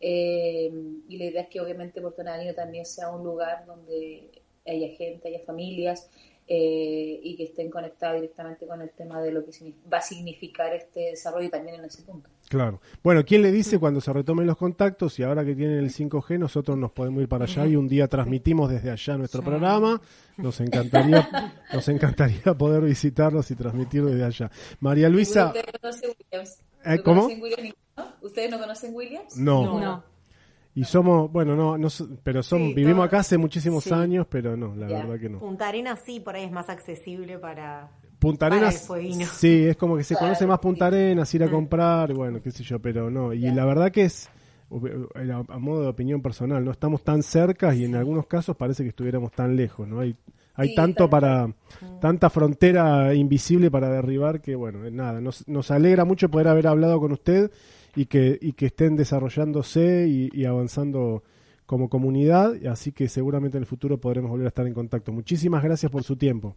Eh, 0.00 0.72
y 1.08 1.16
la 1.18 1.24
idea 1.26 1.42
es 1.42 1.48
que 1.48 1.60
obviamente 1.60 2.00
Puerto 2.00 2.24
Navarino 2.24 2.54
también 2.54 2.84
sea 2.84 3.10
un 3.10 3.22
lugar 3.22 3.64
donde 3.66 4.28
haya 4.66 4.88
gente, 4.96 5.28
haya 5.28 5.40
familias 5.44 6.08
eh, 6.48 7.20
y 7.22 7.36
que 7.36 7.44
estén 7.44 7.70
conectados 7.70 8.20
directamente 8.20 8.66
con 8.66 8.82
el 8.82 8.90
tema 8.90 9.20
de 9.22 9.30
lo 9.32 9.44
que 9.44 9.52
signi- 9.52 9.74
va 9.90 9.98
a 9.98 10.02
significar 10.02 10.74
este 10.74 11.00
desarrollo 11.10 11.48
también 11.48 11.76
en 11.76 11.84
ese 11.84 12.02
punto. 12.02 12.28
Claro. 12.48 12.80
Bueno, 13.02 13.24
¿quién 13.24 13.42
le 13.42 13.50
dice 13.52 13.78
cuando 13.78 14.00
se 14.00 14.12
retomen 14.12 14.46
los 14.46 14.56
contactos 14.58 15.18
y 15.18 15.22
ahora 15.22 15.44
que 15.44 15.54
tienen 15.54 15.78
el 15.78 15.90
5G 15.90 16.38
nosotros 16.38 16.76
nos 16.76 16.90
podemos 16.92 17.22
ir 17.22 17.28
para 17.28 17.44
allá 17.44 17.64
y 17.66 17.76
un 17.76 17.88
día 17.88 18.08
transmitimos 18.08 18.70
desde 18.70 18.90
allá 18.90 19.16
nuestro 19.16 19.42
programa? 19.42 20.02
Nos 20.36 20.60
encantaría, 20.60 21.54
nos 21.72 21.88
encantaría 21.88 22.42
poder 22.58 22.82
visitarlos 22.82 23.50
y 23.50 23.54
transmitir 23.56 24.04
desde 24.04 24.24
allá. 24.24 24.50
María 24.80 25.08
Luisa, 25.08 25.46
¿Ustedes 25.46 25.72
conocen 25.80 26.10
Williams? 26.30 26.58
Eh, 26.84 26.96
¿No 26.96 27.02
¿cómo? 27.04 27.20
conocen 27.22 27.42
Williams, 27.42 27.74
no? 27.96 28.04
¿Ustedes 28.22 28.50
no 28.50 28.58
conocen 28.58 28.94
Williams? 28.94 29.36
no. 29.36 29.80
No. 29.80 30.11
Y 30.74 30.84
somos, 30.84 31.30
bueno, 31.30 31.54
no, 31.54 31.76
no 31.76 31.88
pero 32.22 32.42
son, 32.42 32.68
Sí, 32.68 32.74
vivimos 32.74 32.96
todo- 32.96 33.04
acá 33.04 33.18
hace 33.18 33.36
muchísimos 33.36 33.84
sí. 33.84 33.92
años, 33.92 34.26
pero 34.28 34.56
no, 34.56 34.74
la 34.74 34.86
verdad 34.86 35.18
que 35.20 35.28
no. 35.28 35.38
Punta 35.38 35.68
Arenas 35.68 36.00
sí, 36.04 36.20
por 36.20 36.34
ahí 36.34 36.44
es 36.44 36.52
más 36.52 36.68
accesible 36.70 37.38
para... 37.38 37.90
Punta 38.18 38.46
Arenas, 38.46 38.88
sí, 39.32 39.64
es 39.66 39.76
como 39.76 39.96
que 39.96 40.04
se 40.04 40.14
conoce 40.16 40.46
más 40.46 40.60
Punta. 40.60 40.86
Arenas, 40.86 41.34
ir 41.34 41.42
a 41.42 41.50
comprar, 41.50 42.14
bueno, 42.14 42.40
qué 42.40 42.52
sé 42.52 42.62
yo, 42.62 42.78
pero 42.78 43.10
no. 43.10 43.32
Y 43.32 43.50
la 43.50 43.64
verdad 43.64 43.90
que 43.90 44.04
es, 44.04 44.30
a, 44.70 45.58
modo 45.58 45.82
de 45.82 45.88
opinión 45.88 46.22
personal, 46.22 46.64
no 46.64 46.70
estamos 46.70 47.02
tan 47.02 47.22
cerca 47.22 47.74
y 47.74 47.84
en 47.84 47.96
algunos 47.96 48.26
casos 48.26 48.56
parece 48.56 48.84
que 48.84 48.90
estuviéramos 48.90 49.32
tan 49.32 49.56
lejos, 49.56 49.86
¿no? 49.88 50.00
Hay, 50.00 50.16
hay 50.54 50.68
Sí, 50.68 50.74
tanto 50.74 51.10
para, 51.10 51.52
tanta 52.00 52.30
frontera 52.30 53.12
invisible 53.12 53.70
para 53.70 53.88
derribar 53.90 54.40
que, 54.40 54.54
bueno, 54.54 54.88
nada, 54.90 55.20
nos, 55.20 55.46
nos 55.48 55.70
alegra 55.70 56.04
mucho 56.04 56.30
poder 56.30 56.48
haber 56.48 56.68
hablado 56.68 57.00
con 57.00 57.12
usted 57.12 57.50
y 57.94 58.06
que, 58.06 58.38
y 58.40 58.52
que 58.54 58.66
estén 58.66 58.96
desarrollándose 58.96 60.06
y, 60.08 60.30
y 60.32 60.44
avanzando 60.46 61.22
como 61.66 61.88
comunidad, 61.88 62.54
así 62.66 62.92
que 62.92 63.08
seguramente 63.08 63.56
en 63.56 63.62
el 63.62 63.66
futuro 63.66 63.98
podremos 63.98 64.30
volver 64.30 64.46
a 64.46 64.48
estar 64.48 64.66
en 64.66 64.74
contacto. 64.74 65.12
Muchísimas 65.12 65.62
gracias 65.62 65.90
por 65.90 66.02
su 66.02 66.16
tiempo. 66.16 66.56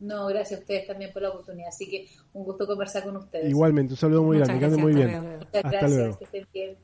No, 0.00 0.26
gracias 0.26 0.58
a 0.58 0.62
ustedes 0.62 0.86
también 0.86 1.12
por 1.12 1.22
la 1.22 1.30
oportunidad. 1.30 1.68
Así 1.68 1.88
que 1.88 2.06
un 2.34 2.44
gusto 2.44 2.66
conversar 2.66 3.04
con 3.04 3.16
ustedes. 3.16 3.48
Igualmente, 3.48 3.94
un 3.94 3.96
saludo 3.96 4.22
muy 4.22 4.38
Muchas 4.38 4.48
grande, 4.58 4.76
que 4.76 4.82
ande 4.82 4.82
gracias, 4.82 4.94
muy 4.94 5.02
hasta 5.02 5.20
bien. 5.20 5.22
luego. 5.22 5.38
Muchas 5.44 5.64
Hasta 5.64 5.70
gracias, 5.70 5.98
luego. 5.98 6.18
que 6.18 6.24
estén 6.24 6.46
bien. 6.52 6.76